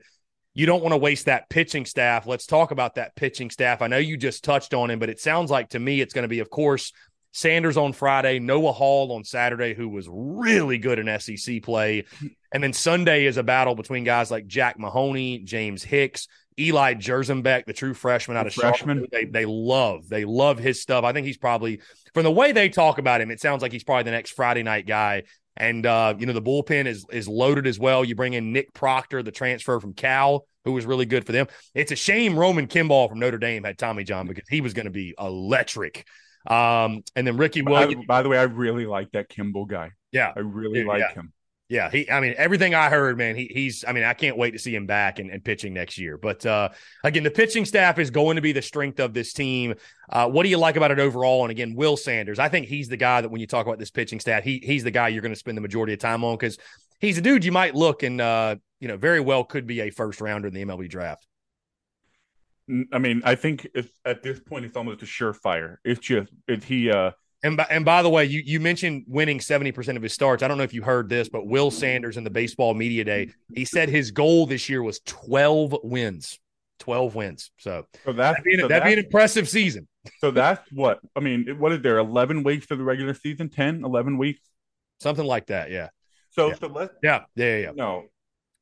[0.55, 2.27] you don't want to waste that pitching staff.
[2.27, 3.81] Let's talk about that pitching staff.
[3.83, 6.25] I know you just touched on him, but it sounds like to me it's going
[6.25, 6.93] to be, of course,
[7.33, 12.05] Sanders on Friday, Noah Hall on Saturday, who was really good in SEC play.
[12.53, 17.65] And then Sunday is a battle between guys like Jack Mahoney, James Hicks, Eli Jerzembeck,
[17.67, 18.99] the true freshman out of Freshman.
[18.99, 19.11] Charlotte.
[19.11, 21.05] They they love they love his stuff.
[21.05, 21.81] I think he's probably
[22.15, 24.63] from the way they talk about him, it sounds like he's probably the next Friday
[24.63, 25.25] night guy.
[25.57, 28.05] And uh, you know the bullpen is is loaded as well.
[28.05, 31.47] You bring in Nick Proctor, the transfer from Cal, who was really good for them.
[31.75, 34.87] It's a shame Roman Kimball from Notre Dame had Tommy John because he was going
[34.87, 36.07] to be electric.
[36.47, 39.91] Um, and then Ricky Williams, by the way, I really like that Kimball guy.
[40.11, 41.13] yeah, I really Yeah, like yeah.
[41.15, 41.33] him.
[41.73, 42.11] Yeah, he.
[42.11, 43.35] I mean, everything I heard, man.
[43.35, 43.83] He, he's.
[43.89, 46.19] I mean, I can't wait to see him back and, and pitching next year.
[46.19, 46.69] But uh,
[47.03, 49.77] again, the pitching staff is going to be the strength of this team.
[50.11, 51.45] Uh, what do you like about it overall?
[51.45, 52.39] And again, Will Sanders.
[52.39, 54.85] I think he's the guy that when you talk about this pitching staff, he he's
[54.85, 56.59] the guy you're going to spend the majority of time on because
[57.01, 59.89] he's a dude you might look and uh, you know very well could be a
[59.89, 61.27] first rounder in the MLB draft.
[62.93, 65.77] I mean, I think it's, at this point it's almost a surefire.
[65.87, 66.91] It's just it, he.
[66.91, 70.43] uh And by, and by the way, you, you mentioned winning 70% of his starts.
[70.43, 73.31] I don't know if you heard this, but Will Sanders in the baseball media day,
[73.53, 76.39] he said his goal this year was 12 wins.
[76.79, 77.51] 12 wins.
[77.59, 79.89] So So that's that'd be, an, so that'd be an impressive season.
[80.19, 81.47] So that's what I mean.
[81.59, 81.99] What is there?
[81.99, 83.49] Eleven weeks for the regular season?
[83.49, 84.41] 10, 11 weeks.
[85.01, 85.71] Something like that.
[85.71, 85.89] Yeah.
[86.31, 86.55] So Yeah.
[86.55, 87.21] so let's Yeah.
[87.37, 87.47] Yeah.
[87.47, 87.57] Yeah.
[87.59, 87.71] yeah.
[87.75, 88.05] no.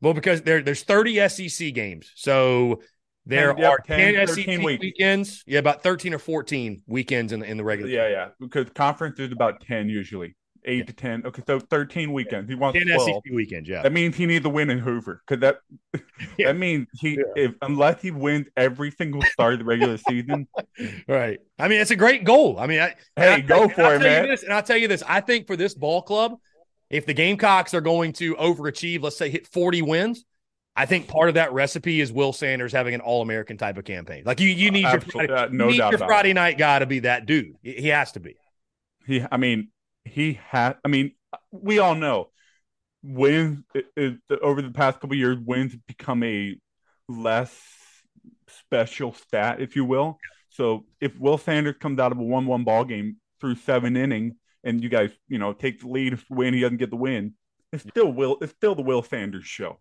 [0.02, 2.12] Well, because there, there's 30 SEC games.
[2.14, 2.82] So
[3.30, 4.80] there 10, yep, are 10, 10, SEC weeks.
[4.82, 5.44] weekends.
[5.46, 5.58] Yeah.
[5.60, 8.28] About 13 or 14 weekends in the, in the regular Yeah, yeah.
[8.38, 10.84] Because conference is about ten usually, eight Yeah.
[10.84, 11.22] to ten.
[11.26, 12.48] Okay, so thirteen weekends.
[12.50, 13.08] He wants 10 twelve.
[13.24, 13.68] SEC weekends.
[13.68, 13.82] Yeah.
[13.82, 15.60] That means he needs to win in Hoover because that
[16.38, 16.48] Yeah.
[16.48, 17.22] that means he Yeah.
[17.44, 20.46] if unless he wins every single start of the regular season.
[21.08, 21.38] Right.
[21.58, 22.58] I mean, it's a great goal.
[22.58, 24.28] I mean, I, Hey, I- go and for I'll it, man.
[24.28, 25.02] this, and I'll tell you this.
[25.06, 26.36] I think for this ball club,
[26.88, 30.24] if the Gamecocks are going to overachieve, let's say hit 40 wins,
[30.76, 33.84] I think part of that recipe is Will Sanders having an All American type of
[33.84, 34.22] campaign.
[34.24, 37.00] Like you, you need your Friday, uh, no need your Friday night guy to be
[37.00, 37.56] that dude.
[37.62, 38.36] He has to be.
[39.06, 39.68] He, I mean,
[40.04, 40.76] he had.
[40.84, 41.12] I mean,
[41.50, 42.30] we all know
[43.02, 45.38] wins is, is over the past couple of years.
[45.44, 46.56] Wins become a
[47.08, 47.54] less
[48.48, 50.18] special stat, if you will.
[50.50, 54.82] So if Will Sanders comes out of a one-one ball game through seven innings, and
[54.82, 57.34] you guys, you know, take the lead, win, he doesn't get the win.
[57.72, 58.36] It's still Will.
[58.40, 59.78] It's still the Will Sanders show.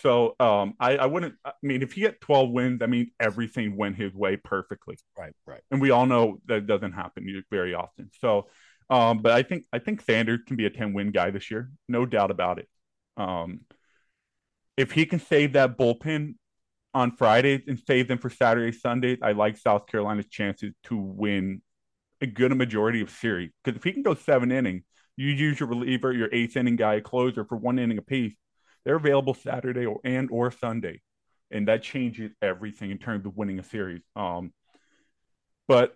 [0.00, 1.34] So um, I, I wouldn't.
[1.44, 5.32] I mean, if he get twelve wins, I mean everything went his way perfectly Right,
[5.46, 5.60] right.
[5.70, 8.10] and we all know that doesn't happen very often.
[8.20, 8.48] So,
[8.90, 11.70] um, but I think I think Sanders can be a ten win guy this year,
[11.88, 12.68] no doubt about it.
[13.16, 13.60] Um,
[14.76, 16.34] if he can save that bullpen
[16.92, 21.62] on Fridays and save them for Saturday, Sundays, I like South Carolina's chances to win
[22.20, 23.50] a good majority of series.
[23.62, 24.82] Because if he can go seven innings,
[25.16, 28.34] you use your reliever, your eighth inning guy, closer for one inning apiece.
[28.84, 31.00] They're available Saturday or and or Sunday,
[31.50, 34.02] and that changes everything in terms of winning a series.
[34.16, 34.52] Um,
[35.66, 35.94] but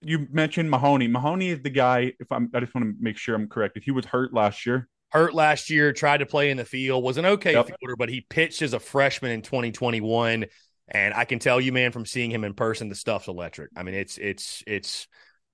[0.00, 1.08] you mentioned Mahoney.
[1.08, 2.12] Mahoney is the guy.
[2.20, 3.82] If I'm, I just want to make sure I'm corrected.
[3.84, 4.88] He was hurt last year.
[5.10, 7.66] Hurt last year, tried to play in the field, was an okay Yep.
[7.66, 10.44] fielder, but he pitched as a freshman in 2021.
[10.90, 13.70] And I can tell you, man, from seeing him in person, the stuff's electric.
[13.76, 15.08] I mean, it's it's it's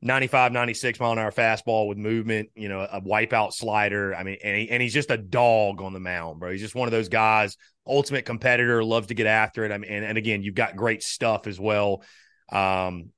[0.05, 4.15] 95, 96 mile an hour fastball with movement, you know, a wipeout slider.
[4.15, 6.53] I mean, and, he, and he's just a dog on the mound, bro.
[6.53, 9.73] He's just one of those guys, ultimate competitor, loves to get after it.
[9.73, 12.05] I mean, and, and again, you've got great stuff as well.
[12.53, 13.11] Um,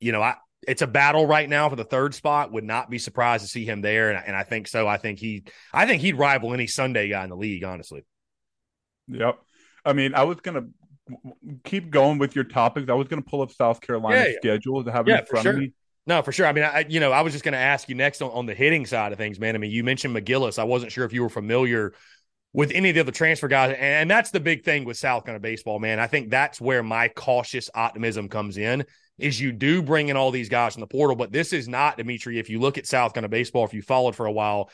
[0.00, 0.36] you know, I
[0.68, 2.52] it's a battle right now for the third spot.
[2.52, 4.86] Would not be surprised to see him there, and, and I think so.
[4.86, 8.04] I think he, I think he'd rival any Sunday guy in the league, honestly.
[9.08, 9.38] Yep.
[9.84, 10.66] I mean, I was gonna
[11.64, 12.88] keep going with your topics.
[12.90, 14.36] I was gonna pull up South Carolina's Yeah, yeah.
[14.56, 15.52] schedule to have it Yeah, in front sure.
[15.52, 15.72] of me.
[16.06, 16.46] No, for sure.
[16.46, 18.46] I mean, I you know, I was just going to ask you next on, on
[18.46, 19.54] the hitting side of things, man.
[19.54, 20.58] I mean, you mentioned McGillis.
[20.58, 21.94] I wasn't sure if you were familiar
[22.52, 25.40] with any of the other transfer guys, and that's the big thing with South Carolina
[25.40, 25.98] baseball, man.
[25.98, 28.84] I think that's where my cautious optimism comes in.
[29.16, 31.96] Is you do bring in all these guys from the portal, but this is not
[31.96, 32.38] Dimitri.
[32.40, 34.70] If you look at South Carolina baseball, if you followed for a while,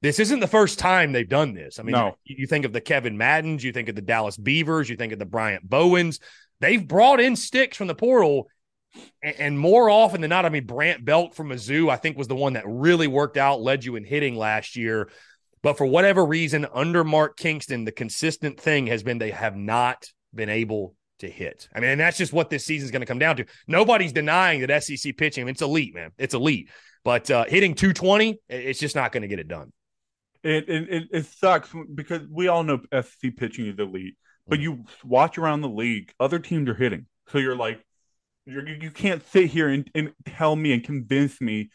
[0.00, 1.78] this isn't the first time they've done this.
[1.78, 2.16] I mean, No.
[2.24, 5.12] you, you think of the Kevin Maddens, you think of the Dallas Beavers, you think
[5.12, 6.18] of the Bryant Bowens.
[6.60, 8.48] They've brought in sticks from the portal,
[9.22, 12.36] and, more often than not, I mean, Brandt Belk from Mizzou, I think, was the
[12.36, 15.10] one that really worked out, led you in hitting last year.
[15.62, 20.06] But for whatever reason, under Mark Kingston, the consistent thing has been they have not
[20.34, 21.68] been able to hit.
[21.74, 23.44] I mean, and that's just what this season is going to come down to.
[23.66, 26.12] Nobody's denying that SEC pitching, I mean, it's elite, man.
[26.16, 26.70] It's elite.
[27.04, 29.72] But uh, hitting 220, it's just not going to get it done.
[30.44, 34.14] It, it it it sucks because we all know SC pitching is elite,
[34.46, 37.06] but you watch around the league, other teams are hitting.
[37.28, 37.84] So you're like,
[38.48, 41.70] you're, you you can't sit here and, and tell me and convince me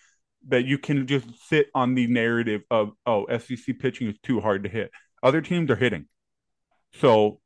[0.49, 4.63] that you can just sit on the narrative of oh SEC pitching is too hard
[4.63, 4.91] to hit.
[5.21, 6.07] Other teams are hitting,
[6.99, 7.39] so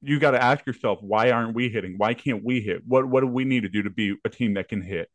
[0.00, 1.94] you got to ask yourself why aren't we hitting?
[1.98, 2.82] Why can't we hit?
[2.86, 5.10] What what do we need to do to be a team that can hit?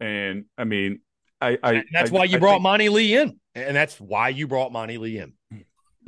[0.00, 1.00] And I mean,
[1.40, 3.40] I, I that's I- why you I brought think- Monte Lee in.
[3.54, 5.32] And that's why you brought Monte Lee in.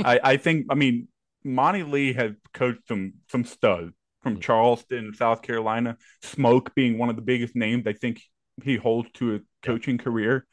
[0.05, 1.09] I, I think I mean
[1.43, 4.41] Monte Lee has coached some some studs from.
[4.41, 5.97] Charleston, South Carolina.
[6.23, 8.23] Smoke being one of the biggest names I think
[8.63, 10.47] he holds to a coaching career.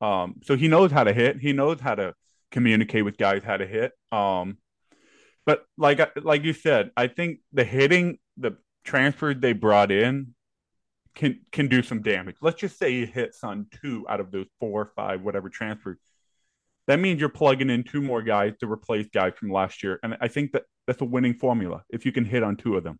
[0.00, 1.38] Um, so he knows how to hit.
[1.38, 2.14] He knows how to
[2.50, 3.92] communicate with guys how to hit.
[4.12, 4.58] Um,
[5.46, 10.34] but like like you said, I think the hitting, the transfers they brought in
[11.14, 12.36] can can do some damage.
[12.40, 15.98] Let's just say he hits on two out of those four or five, whatever transfers.
[16.86, 20.16] That means you're plugging in two more guys to replace guys from last year, and
[20.20, 22.98] I think that that's a winning formula if you can hit on two of them.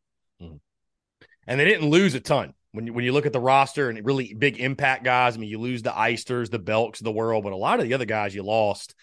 [1.47, 2.55] And they didn't lose a ton.
[2.73, 5.51] When you, when you look at the roster and really big impact guys, I mean,
[5.51, 8.05] you lose the Eisters, the Belks of the world, but a lot of the other
[8.05, 8.95] guys you lost,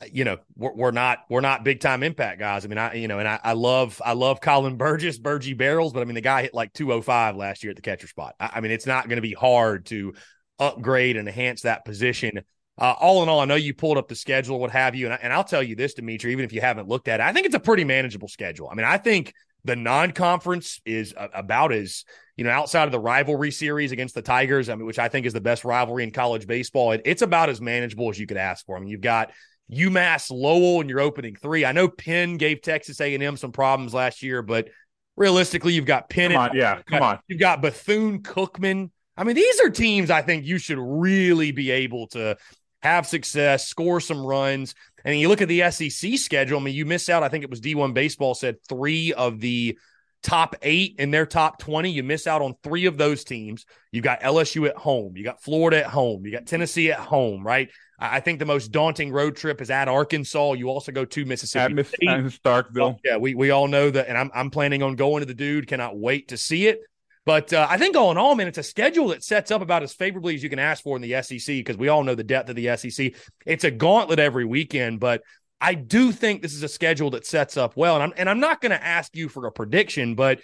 [0.00, 2.64] uh, you know, we're, we're not we're not big time impact guys.
[2.64, 5.92] I mean, I you know, and I, I love I love Colin Burgess, Burgie Barrels,
[5.92, 8.36] but I mean, the guy hit like 205 last year at the catcher spot.
[8.38, 10.14] I, I mean, it's not going to be hard to
[10.60, 12.42] upgrade and enhance that position.
[12.82, 15.14] Uh, all in all, I know you pulled up the schedule, what have you, and,
[15.14, 17.32] I, and I'll tell you this, Dimitri, even if you haven't looked at it, I
[17.32, 18.68] think it's a pretty manageable schedule.
[18.68, 19.32] I mean, I think
[19.64, 22.04] the non-conference is a, about as
[22.36, 25.26] you know outside of the rivalry series against the Tigers, I mean, which I think
[25.26, 26.90] is the best rivalry in college baseball.
[26.90, 28.76] It, it's about as manageable as you could ask for.
[28.76, 29.30] I mean, you've got
[29.72, 31.64] UMass Lowell in your opening three.
[31.64, 34.70] I know Penn gave Texas A&M some problems last year, but
[35.16, 36.32] realistically, you've got Penn.
[36.32, 37.20] Come on, yeah, come on.
[37.28, 38.90] You've got Bethune Cookman.
[39.16, 42.36] I mean, these are teams I think you should really be able to
[42.82, 44.74] have success, score some runs.
[45.04, 46.58] And you look at the SEC schedule.
[46.58, 47.22] I mean, you miss out.
[47.22, 49.78] I think it was D1 Baseball said three of the
[50.22, 51.90] top eight in their top 20.
[51.90, 53.66] You miss out on three of those teams.
[53.90, 55.16] You've got LSU at home.
[55.16, 56.24] You got Florida at home.
[56.24, 57.68] You got Tennessee at home, right?
[57.98, 60.54] I think the most daunting road trip is at Arkansas.
[60.54, 61.64] You also go to Mississippi.
[61.64, 62.98] At Miss Starkville.
[63.04, 65.68] Yeah, we we all know that, and I'm I'm planning on going to the dude.
[65.68, 66.80] Cannot wait to see it.
[67.24, 69.82] But uh, I think all in all, man, it's a schedule that sets up about
[69.82, 72.24] as favorably as you can ask for in the SEC because we all know the
[72.24, 73.14] depth of the SEC.
[73.46, 75.22] It's a gauntlet every weekend, but
[75.60, 77.94] I do think this is a schedule that sets up well.
[77.94, 80.40] And I'm and I'm not going to ask you for a prediction, but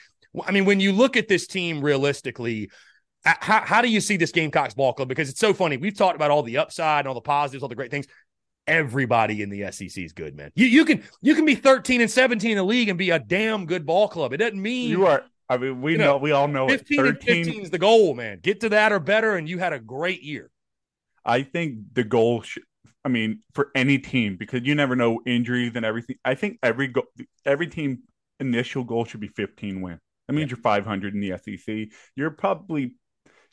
[0.47, 2.71] I mean, when you look at this team realistically,
[3.25, 5.09] how, how do you see this Gamecocks ball club?
[5.09, 5.77] Because it's so funny.
[5.77, 8.07] We've talked about all the upside and all the positives, all the great things.
[8.69, 10.53] Everybody in the SEC is good, man.
[10.55, 13.19] You you can you can be 13 and 17 in the league and be a
[13.19, 14.33] damn good ball club.
[14.33, 15.25] It doesn't mean You are.
[15.49, 16.79] I mean, we You know, know, we all know it.
[16.79, 18.41] 15 and 13 15 is the goal, man.
[18.41, 20.51] Get to that or better, and you had a great year.
[21.25, 22.65] I think the goal should,
[23.05, 26.17] I mean, for any team, because you never know injuries and everything.
[26.25, 27.05] I think every go,
[27.45, 28.01] every team
[28.41, 30.01] initial goal should be 15 win.
[30.27, 31.91] That means you're 500 in the SEC.
[32.17, 32.95] You're probably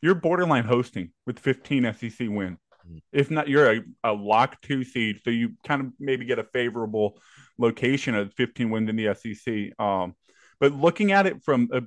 [0.01, 2.59] you're borderline hosting with 15 SEC wins.
[2.87, 3.01] Mhm.
[3.11, 6.43] If not, you're a, a lock two seed, so you kind of maybe get a
[6.43, 7.19] favorable
[7.57, 9.71] location of 15 wins in the SEC.
[9.79, 10.15] Um,
[10.59, 11.81] but looking at it from a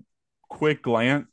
[0.49, 1.27] quick glance,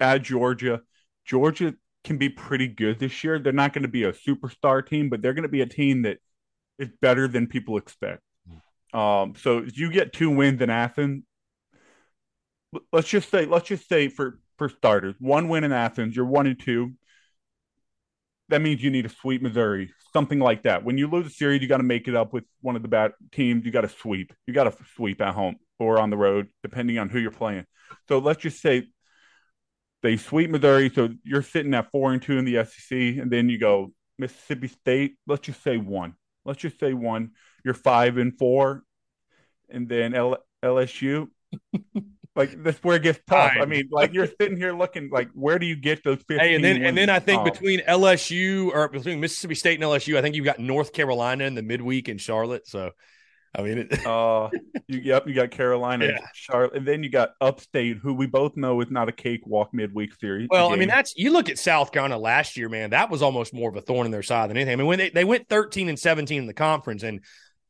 [0.00, 0.82] at Georgia,
[1.24, 3.38] Georgia can be pretty good this year.
[3.38, 6.02] They're not going to be a superstar team, but they're going to be a team
[6.02, 6.18] that
[6.78, 8.22] is better than people expect.
[8.92, 11.24] Um, so if you get two wins in Athens,
[12.92, 16.46] let's just say, let's just say for for starters, one win in Athens, you're one
[16.46, 16.92] and two.
[18.48, 20.82] That means you need to sweep Missouri, something like that.
[20.82, 22.88] When you lose a series, you got to make it up with one of the
[22.88, 23.66] bad teams.
[23.66, 24.32] You got to sweep.
[24.46, 27.66] You got to sweep at home or on the road, depending on who you're playing.
[28.08, 28.88] So let's just say
[30.02, 33.48] they sweep Missouri, so you're sitting at four and two in the SEC, and then
[33.48, 35.16] you go Mississippi State.
[35.26, 36.14] Let's just say one.
[36.44, 37.32] Let's just say one.
[37.64, 38.82] You're five and four,
[39.68, 41.28] and then L- LSU.
[42.36, 43.52] like that's where it gets tough.
[43.60, 46.54] I mean, like you're sitting here looking like, where do you get those 15 Hey,
[46.54, 50.22] and then and then I think between LSU or between Mississippi State and LSU, I
[50.22, 52.66] think you've got North Carolina in the midweek in Charlotte.
[52.68, 52.92] So
[53.56, 54.50] I mean, it, uh,
[54.86, 56.18] you, yep, you got Carolina, Yeah.
[56.34, 60.14] Charlotte, and then you got Upstate, who we both know is not a cakewalk midweek
[60.14, 60.48] series.
[60.50, 62.90] Well, I mean, that's you look at South Carolina last year, man.
[62.90, 64.74] That was almost more of a thorn in their side than anything.
[64.74, 67.20] I mean, when they, they went 13 and 17 in the conference, and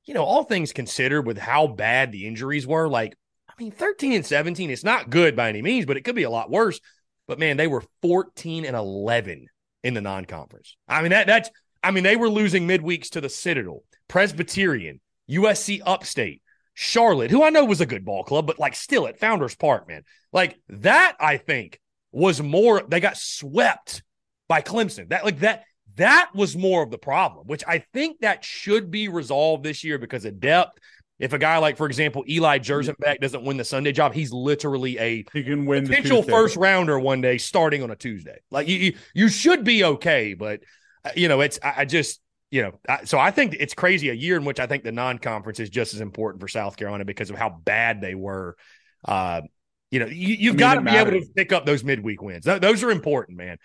[0.05, 3.15] you know, all things considered, with how bad the injuries were, like,
[3.49, 6.23] I mean, 13 and 17, it's not good by any means, but it could be
[6.23, 6.81] a lot worse.
[7.27, 9.47] But man, they were 14 and 11
[9.85, 10.77] in the non-conference.
[10.89, 11.51] I mean, that that's
[11.83, 15.01] I mean, they were losing midweeks to the Citadel, Presbyterian,
[15.31, 16.43] USC Upstate,
[16.75, 19.89] Charlotte, who I know was a good ball club, but like still at Founders Park,
[19.89, 20.05] man.
[20.33, 21.81] Like that, I think
[22.13, 22.83] was more.
[22.87, 24.03] They got swept
[24.49, 25.09] by Clemson.
[25.11, 25.65] That like that
[25.97, 29.99] that was more of the problem, which I think that should be resolved this year
[29.99, 30.79] because of depth.
[31.19, 34.97] If a guy like, for example, Eli Jerzembeck doesn't win the Sunday job, he's literally
[34.99, 38.39] a he can win potential first rounder one day starting on a Tuesday.
[38.53, 40.61] Like you, you, you should be okay, but
[41.05, 42.21] uh, you know, it's I, I just
[42.51, 44.93] you know, I, so I think it's crazy a year in which I think the
[44.93, 48.57] non-conference is just as important for South Carolina because of how bad they were.
[49.05, 49.43] Uh,
[49.91, 52.45] you know, you, you've mean, got to be able to pick up those midweek wins.
[52.45, 53.59] Th- those are important, man.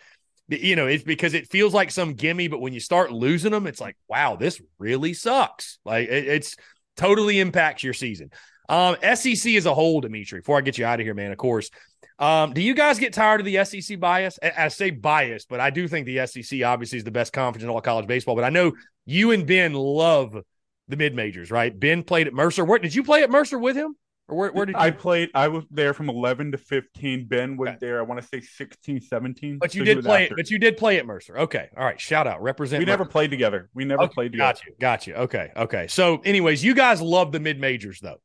[0.50, 3.68] You know, it's because it feels like some gimme, but when you start losing them,
[3.68, 5.80] it's like, wow, this really sucks.
[5.86, 6.56] Like it, it's
[6.98, 8.32] totally impacts your season.
[8.70, 10.39] Um, SEC as a whole, Dimitri.
[10.39, 11.70] Before I get you out of here, man, of course.
[12.20, 14.38] Um, do you guys get tired of the SEC bias?
[14.41, 17.64] I, I say bias, but I do think the SEC obviously is the best conference
[17.64, 18.36] in all college baseball.
[18.36, 18.74] But I know
[19.05, 20.38] you and Ben love
[20.88, 21.78] the mid majors, right?
[21.78, 22.64] Ben played at Mercer.
[22.64, 23.95] Where did you play at Mercer with him,
[24.28, 24.82] or where, where did you?
[24.82, 25.30] I played.
[25.34, 27.26] I was there from 11 to 15.
[27.28, 27.78] Ben was Okay.
[27.82, 27.99] there.
[27.99, 29.57] I want to say 16, 17.
[29.59, 30.24] but you so did play.
[30.24, 30.36] after.
[30.36, 31.38] But you did play at Mercer.
[31.39, 31.99] Okay, all right.
[31.99, 32.80] Shout out, represent.
[32.80, 33.11] We never Mercer.
[33.11, 33.70] played together.
[33.74, 34.53] We never Okay, played together.
[34.53, 34.74] Got you.
[34.80, 35.14] Got you.
[35.16, 35.51] Okay.
[35.57, 35.88] Okay.
[35.88, 38.18] So, anyways, you guys love the mid majors, though.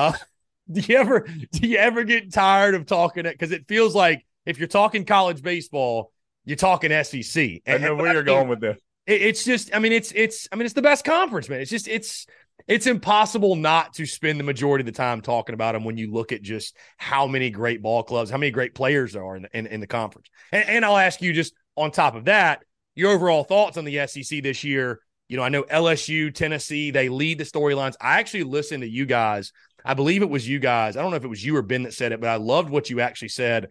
[0.00, 0.12] Uh,
[0.72, 3.32] do you ever do you ever get tired of talking it?
[3.32, 6.12] Because it feels like if you're talking college baseball,
[6.44, 7.36] you're talking SEC.
[7.42, 8.78] I And- know where you're going with this.
[9.06, 11.60] it- it's just, I mean, it's it's, I mean, it's the best conference, man.
[11.60, 12.26] It's just, it's,
[12.68, 16.12] it's impossible not to spend the majority of the time talking about them when you
[16.12, 19.42] look at just how many great ball clubs, how many great players there are in
[19.42, 20.28] the, in, in the conference.
[20.52, 22.62] And, and I'll ask you just on top of that,
[22.94, 25.00] your overall thoughts on the SEC this year.
[25.28, 27.94] You know, I know LSU, Tennessee, they lead the storylines.
[28.00, 29.52] I actually listened to you guys.
[29.84, 30.96] I believe it was you guys.
[30.96, 32.70] I don't know if it was you or Ben that said it, but I loved
[32.70, 33.68] what you actually said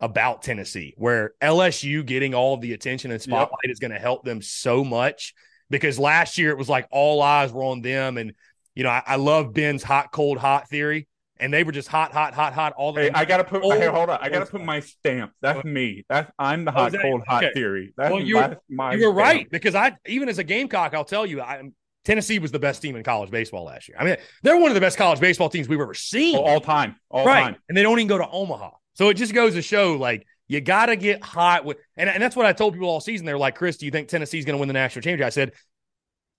[0.00, 4.24] about Tennessee, where LSU getting all of the attention and spotlight is going to help
[4.24, 5.34] them so much
[5.68, 8.16] because last year it was like all eyes were on them.
[8.16, 8.32] And,
[8.74, 11.06] you know, I, I love Ben's hot, cold, hot theory.
[11.38, 13.62] And they were just hot, hot, hot, hot all the Hey, I gotta put.
[13.64, 14.18] Oh, hey, hold on.
[14.20, 15.32] I gotta oh, put my stamp.
[15.40, 16.04] That's me.
[16.06, 17.94] That's I'm the Oh, hot, is that- cold, hot theory.
[17.96, 18.92] That's, Well, you're- my.
[18.94, 21.62] you were right because I even as a Gamecock, I'll tell you, I,
[22.10, 23.96] Tennessee was the best team in college baseball last year.
[23.96, 26.36] I mean, they're one of the best college baseball teams we've ever seen.
[26.36, 26.96] Oh, all time.
[27.08, 27.56] All right, time.
[27.68, 28.70] and they don't even go to Omaha.
[28.94, 32.20] So it just goes to show, like you got to get hot with, and, and
[32.20, 33.26] that's what I told people all season.
[33.26, 35.26] They're like, Chris, do you think Tennessee's going to win the national championship?
[35.26, 35.52] I said,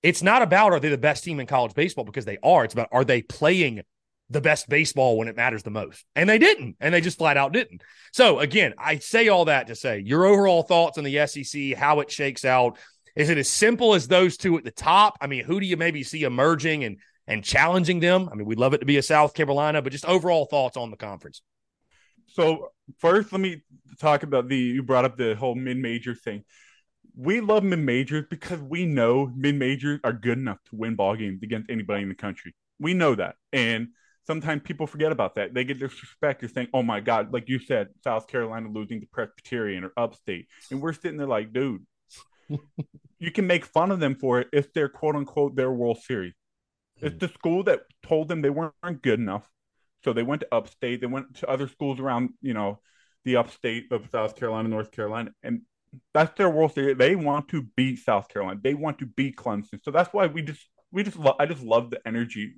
[0.03, 2.65] it's not about are they the best team in college baseball because they are.
[2.65, 3.79] It's about are they playing
[4.29, 7.37] the best baseball when it matters the most, and they didn't, and they just flat
[7.37, 7.81] out didn't.
[8.11, 12.01] So again, I say all that to say your overall thoughts on the SEC, how
[12.01, 12.77] it shakes out.
[13.15, 15.17] Is it as simple as those two at the top?
[15.21, 16.97] I mean, who do you maybe see emerging and
[17.27, 18.29] and challenging them?
[18.31, 20.91] I mean, we'd love it to be a South Carolina, but just overall thoughts on
[20.91, 21.41] the conference.
[22.27, 23.63] So first, let me
[23.99, 24.57] talk about the.
[24.57, 26.43] You brought up the whole mid major thing.
[27.15, 31.15] We love mid majors because we know mid majors are good enough to win ball
[31.15, 32.55] games against anybody in the country.
[32.79, 33.89] We know that, and
[34.25, 35.53] sometimes people forget about that.
[35.53, 36.41] They get disrespect.
[36.41, 40.47] You're saying, "Oh my God," like you said, South Carolina losing to Presbyterian or Upstate,
[40.71, 41.85] and we're sitting there like, dude,
[43.19, 46.33] you can make fun of them for it if they're quote unquote their World Series.
[47.01, 49.49] It's the school that told them they weren't good enough.
[50.03, 51.01] So they went to upstate.
[51.01, 52.79] They went to other schools around, you know,
[53.25, 55.61] the upstate of South Carolina, North Carolina, and
[56.13, 56.97] that's their World Series.
[56.97, 58.59] They want to beat South Carolina.
[58.63, 59.83] They want to beat Clemson.
[59.83, 60.61] So that's why we just
[60.91, 62.55] we just lo- I just love the energy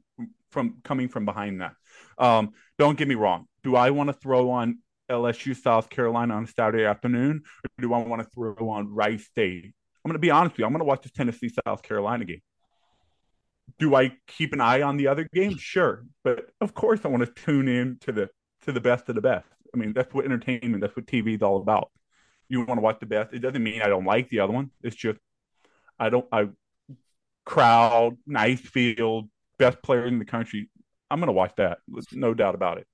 [0.51, 1.73] from coming from behind that.
[2.17, 3.45] Um, don't get me wrong.
[3.63, 4.79] Do I want to throw on
[5.09, 9.65] LSU South Carolina on Saturday afternoon, or do I want to throw on Rice State?
[9.65, 10.65] I'm going to be honest with you.
[10.65, 12.41] I'm going to watch the Tennessee South Carolina game.
[13.79, 15.61] Do I keep an eye on the other games?
[15.61, 18.29] Sure, but of course I want to tune in to the
[18.63, 19.47] to the best of the best.
[19.73, 21.89] I mean, that's what entertainment, that's what TV is all about.
[22.49, 23.33] You want to watch the best.
[23.33, 24.71] It doesn't mean I don't like the other one.
[24.83, 25.19] It's just
[25.99, 26.25] I don't.
[26.31, 26.49] I
[27.45, 30.69] crowd, nice field, best player in the country.
[31.09, 31.79] I'm going to watch that.
[31.87, 32.87] There's no doubt about it.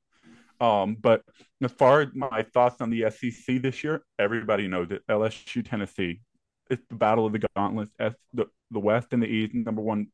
[0.59, 1.23] Um, but
[1.63, 5.01] as far as my thoughts on the SEC this year, everybody knows it.
[5.09, 6.21] LSU, Tennessee.
[6.69, 7.91] It's the battle of the gauntlets.
[7.99, 10.07] S, the, the West and the East, number one.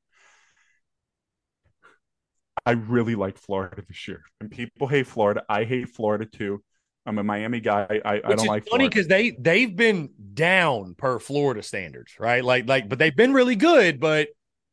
[2.65, 4.23] I really like Florida this year.
[4.41, 5.43] And people hate Florida.
[5.49, 6.63] I hate Florida too.
[7.05, 8.01] I'm a Miami guy.
[8.03, 12.13] I, I Which don't is like funny because they they've been down per Florida standards,
[12.19, 12.43] right?
[12.43, 13.99] Like like, but they've been really good.
[13.99, 14.29] But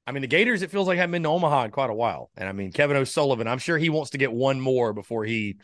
[0.07, 2.31] I mean, the Gators, it feels like haven't been to Omaha in quite a while.
[2.37, 5.59] And I mean, Kevin O'Sullivan, I'm sure he wants to get one more before he,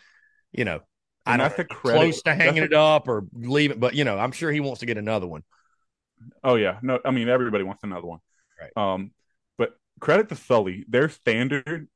[0.52, 0.80] you know,
[1.26, 3.78] I a know, credit- close to hanging it up or leaving.
[3.80, 5.42] But, you know, I'm sure he wants to get another one.
[6.42, 8.18] Oh yeah, no, I mean everybody wants another one.
[8.60, 8.72] Right.
[8.76, 9.12] Um,
[9.56, 11.88] but credit to Sully, their standard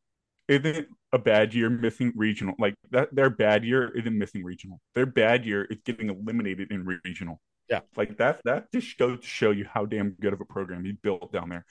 [0.49, 2.55] isn't a bad year missing regional.
[2.59, 4.81] Like that, their bad year isn't missing regional.
[4.95, 7.41] Their bad year is getting eliminated in regional.
[7.69, 7.81] Yeah.
[7.97, 8.41] like that.
[8.45, 11.49] That just goes to show you how damn good of a program he built down
[11.49, 11.65] there.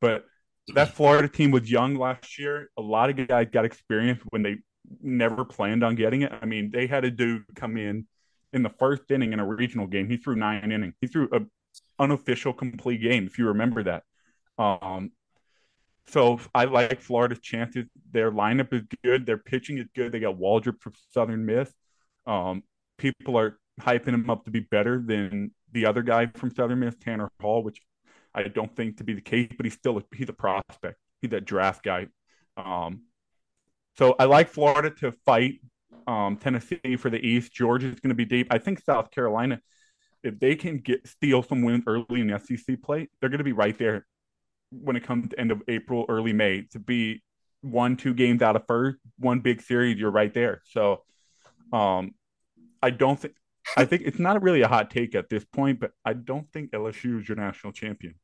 [0.00, 0.24] But
[0.74, 2.70] that Florida team was young last year.
[2.76, 4.56] A lot of guys got experience when they
[5.02, 6.32] never planned on getting it.
[6.40, 8.06] I mean, they had a dude come in
[8.52, 10.08] in the first inning in a regional game.
[10.08, 10.94] He threw nine innings.
[11.00, 11.40] He threw a
[11.98, 14.04] unofficial complete game, if you remember that.
[14.58, 15.12] Um,
[16.06, 17.84] so I like Florida's chances.
[18.12, 19.26] Their lineup is good.
[19.26, 20.12] Their pitching is good.
[20.12, 21.70] They got Waldrep from Southern Miss.
[22.26, 22.62] Um,
[22.96, 26.96] people are hyping him up to be better than the other guy from Southern Miss,
[26.96, 27.80] Tanner Hall, which
[28.34, 30.98] I don't think to be the case, but he's still a, he's a prospect.
[31.20, 32.06] He's that draft guy.
[32.56, 33.02] Um,
[33.96, 35.60] so I like Florida to fight
[36.06, 37.52] um, Tennessee for the East.
[37.52, 38.48] Georgia's going to be deep.
[38.50, 39.60] I think South Carolina,
[40.22, 43.44] if they can get steal some wins early in the SEC play, they're going to
[43.44, 44.06] be right there
[44.70, 47.22] when it comes to end of April, early May to be
[47.62, 50.62] one, two games out of first, one big series, you're right there.
[50.66, 51.02] So,
[51.72, 52.14] um,
[52.82, 53.34] I don't think
[53.76, 56.72] I think it's not really a hot take at this point, but I don't think
[56.72, 58.14] LSU is your national champion.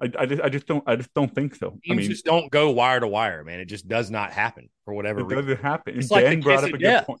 [0.00, 1.78] I, I just I just don't I just don't think so.
[1.88, 3.60] I mean, just don't go wire to wire, man.
[3.60, 5.46] It just does not happen for whatever it reason.
[5.46, 5.96] doesn't happen.
[5.96, 7.20] It's And like ben brought up a good point.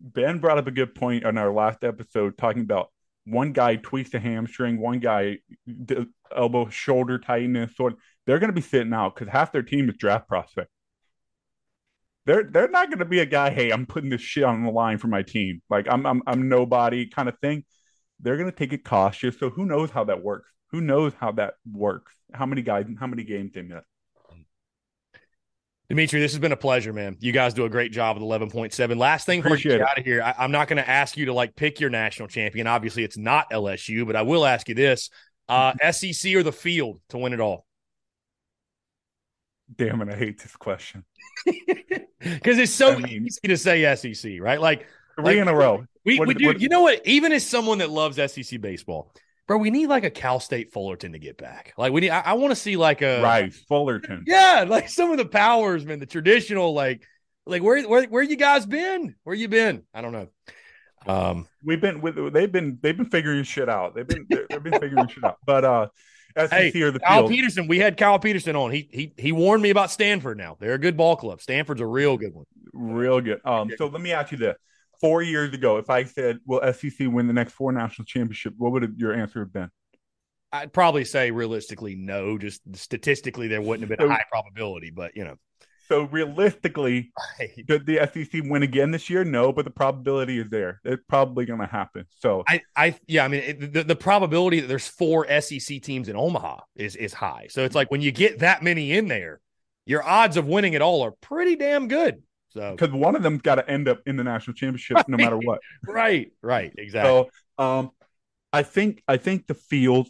[0.00, 2.90] Ben brought up a good point on our last episode talking about
[3.26, 5.38] one guy tweaks a hamstring, one guy
[6.34, 7.76] elbow shoulder tightness.
[7.76, 7.94] Sort
[8.26, 10.70] they're going to be sitting out because half their team is draft prospect.
[12.26, 13.50] They're they're not going to be a guy.
[13.50, 15.62] Hey, I'm putting this shit on the line for my team.
[15.68, 17.64] Like I'm I'm I'm nobody kind of thing.
[18.20, 19.38] They're going to take it cautious.
[19.38, 20.48] So who knows how that works?
[20.70, 22.12] Who knows how that works?
[22.32, 22.86] How many guys?
[22.98, 23.82] How many games they miss?
[25.90, 27.16] Dimitri, this has been a pleasure, man.
[27.20, 28.96] You guys do a great job with 11.7.
[28.96, 29.80] Last thing before get it.
[29.82, 32.28] out of here, I, I'm not going to ask you to like pick your national
[32.28, 32.66] champion.
[32.66, 35.10] Obviously, it's not LSU, but I will ask you this
[35.48, 37.66] uh, SEC or the field to win it all?
[39.74, 40.08] Damn it!
[40.10, 41.04] I hate this question.
[42.20, 44.58] Because it's so I mean- easy to say SEC, right?
[44.58, 44.86] Like,
[45.16, 45.84] Three Like, in a row.
[46.06, 47.06] we, What- we do, what- you know what?
[47.06, 49.12] Even as someone that loves SEC baseball,
[49.46, 51.74] bro, we need like a Cal State Fullerton to get back.
[51.76, 54.24] Like, we need, I, I want to see like a, Rice, Fullerton.
[54.26, 57.06] Yeah, like some of the powers, man, the traditional, like,
[57.44, 59.16] like where where where you guys been?
[59.24, 59.82] Where you been?
[59.92, 60.28] I don't know.
[61.06, 63.94] Um, We've been with they've been they've been figuring shit out.
[63.94, 65.36] They've been they've been figuring shit out.
[65.44, 65.86] But uh
[66.36, 67.30] SEC Hey, or the Kyle field.
[67.30, 68.70] Peterson, we had Kyle Peterson on.
[68.70, 70.38] He he he warned me about Stanford.
[70.38, 71.40] Now they're a good ball club.
[71.40, 72.46] Stanford's a real good one.
[72.72, 73.40] Real good.
[73.44, 74.56] Um so let me ask you this.
[75.00, 78.72] Four years ago, if I said, Will SEC win the next four national championships, what
[78.72, 79.70] would your answer have been?
[80.52, 82.38] I'd probably say realistically no.
[82.38, 85.34] Just statistically, there wouldn't have been a high probability, but you know,
[85.94, 87.12] So realistically,
[87.68, 89.22] could the SEC win again this year?
[89.22, 90.80] No, but the probability is there.
[90.82, 92.06] It's probably gonna happen.
[92.18, 96.08] So I, I, yeah, I mean, it, the, the probability that there's four SEC teams
[96.08, 97.46] in Omaha is is high.
[97.48, 99.40] So it's like when you get that many in there,
[99.86, 102.24] your odds of winning it all are pretty damn good.
[102.48, 105.60] So because one of them's gotta end up in the national championship no matter what.
[105.86, 107.30] right, right, exactly.
[107.56, 107.92] So um,
[108.52, 110.08] I think I think the field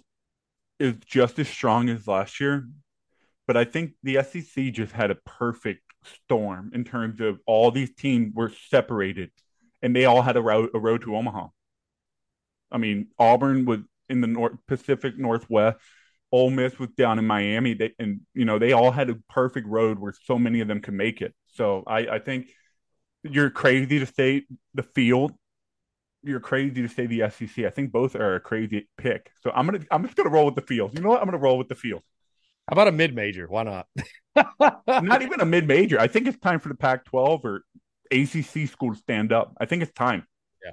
[0.81, 2.67] is just as strong as last year,
[3.47, 7.95] but I think the SEC just had a perfect storm in terms of all these
[7.95, 9.31] teams were separated,
[9.83, 11.49] and they all had a road a road to Omaha.
[12.71, 15.79] I mean, Auburn was in the North Pacific Northwest.
[16.33, 19.69] Ole Miss was down in Miami, they, and you know they all had a perfect
[19.69, 21.35] road where so many of them could make it.
[21.47, 22.49] So I, I think
[23.23, 25.33] you're crazy to say the field
[26.25, 27.65] you're crazy to say the SEC.
[27.65, 29.31] I think both are a crazy pick.
[29.43, 30.95] So I'm gonna I'm just gonna roll with the field.
[30.95, 31.21] You know what?
[31.21, 32.03] I'm gonna roll with the field.
[32.69, 33.47] How about a mid major?
[33.49, 33.87] Why not?
[34.89, 36.01] Not even a mid major.
[36.01, 37.63] I think it's time for the Pac-12 or
[38.11, 39.55] ACC school to stand up.
[39.61, 40.27] I think it's time.
[40.65, 40.71] Yeah.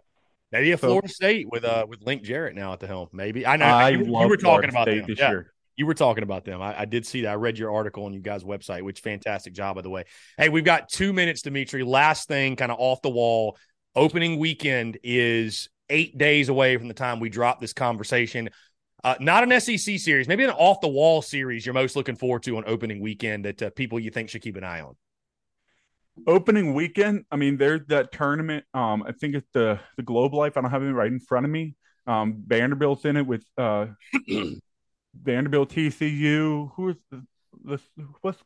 [0.51, 3.09] Maybe a So- Florida State with uh with Link Jarrett now at the helm.
[3.11, 5.05] Maybe I know I you, you were talking Florida about State them.
[5.07, 5.53] this Yeah, year.
[5.75, 6.61] you were talking about them.
[6.61, 7.31] I, I did see that.
[7.31, 10.05] I read your article on you guys' website, which fantastic job by the way.
[10.37, 11.83] Hey, we've got two minutes, Dimitri.
[11.83, 13.57] Last thing, kind of off the wall.
[13.95, 18.49] Opening weekend is eight days away from the time we drop this conversation.
[19.03, 22.43] Uh, not an SEC series, maybe an off the wall series you're most looking forward
[22.43, 24.95] to on opening weekend that uh, people you think should keep an eye on.
[26.27, 27.25] Opening weekend.
[27.31, 28.65] I mean, there's that tournament.
[28.73, 30.57] Um, I think it's the the Globe Life.
[30.57, 31.75] I don't have it right in front of me.
[32.05, 33.87] Um, Vanderbilt's in it with uh,
[35.15, 36.71] Vanderbilt, TCU.
[36.75, 37.25] Who is the,
[37.63, 37.79] the
[38.21, 38.37] what's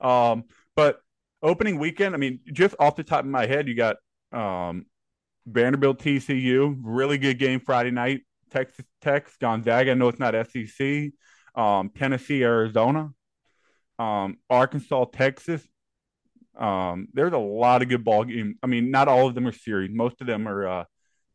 [0.00, 0.44] um?
[0.76, 1.00] But
[1.42, 2.14] opening weekend.
[2.14, 3.96] I mean, just off the top of my head, you got
[4.32, 4.86] um,
[5.46, 6.76] Vanderbilt, TCU.
[6.82, 8.22] Really good game Friday night.
[8.50, 9.92] Texas Tech, Gonzaga.
[9.92, 11.10] I know it's not SEC.
[11.54, 13.10] um, Tennessee, Arizona,
[13.98, 15.62] um, Arkansas, Texas.
[16.56, 18.56] Um, there's a lot of good ball games.
[18.62, 19.90] I mean, not all of them are series.
[19.92, 20.84] Most of them are uh,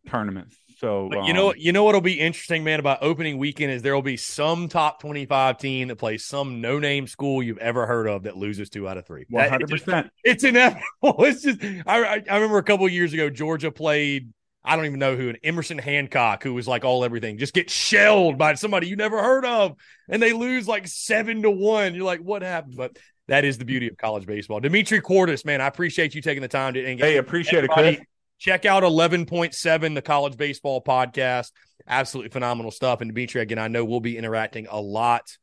[0.08, 0.56] tournaments.
[0.78, 3.96] So but you know, you know what'll be interesting, man, about opening weekend is there
[3.96, 8.24] will be some top twenty-five team that plays some no-name school you've ever heard of
[8.24, 9.26] that loses two out of three.
[9.30, 10.12] One hundred percent.
[10.24, 10.84] It's inevitable.
[11.02, 14.34] It's just I, I remember a couple years ago Georgia played.
[14.66, 17.70] I don't even know who, an Emerson Hancock, who was like all everything, just get
[17.70, 19.76] shelled by somebody you never heard of,
[20.10, 21.96] and they lose like seven to one.
[21.96, 22.76] You're like, what happened?
[22.76, 22.98] But
[23.28, 24.60] that is the beauty of college baseball.
[24.60, 27.06] Dimitri Kourtis, man, I appreciate you taking the time to engage.
[27.06, 27.88] Hey, appreciate everybody.
[27.88, 28.08] it, Chris.
[28.38, 31.52] Check out 11.7, the college baseball podcast.
[31.88, 33.02] Absolutely phenomenal stuff.
[33.02, 35.38] And Dimitri, again, I know we'll be interacting a lot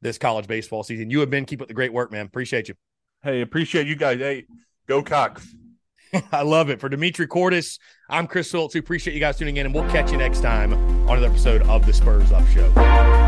[0.00, 1.10] this college baseball season.
[1.10, 2.26] You have been keep up the great work, man.
[2.26, 2.74] Appreciate you.
[3.22, 4.18] Hey, appreciate you guys.
[4.18, 4.46] Hey,
[4.86, 5.57] go Cocks.
[6.32, 6.80] I love it.
[6.80, 7.78] For Dimitri Kourtis,
[8.08, 8.74] I'm Chris Phillips.
[8.74, 11.62] We appreciate you guys tuning in, and we'll catch you next time on another episode
[11.62, 13.27] of the Spurs Up Show.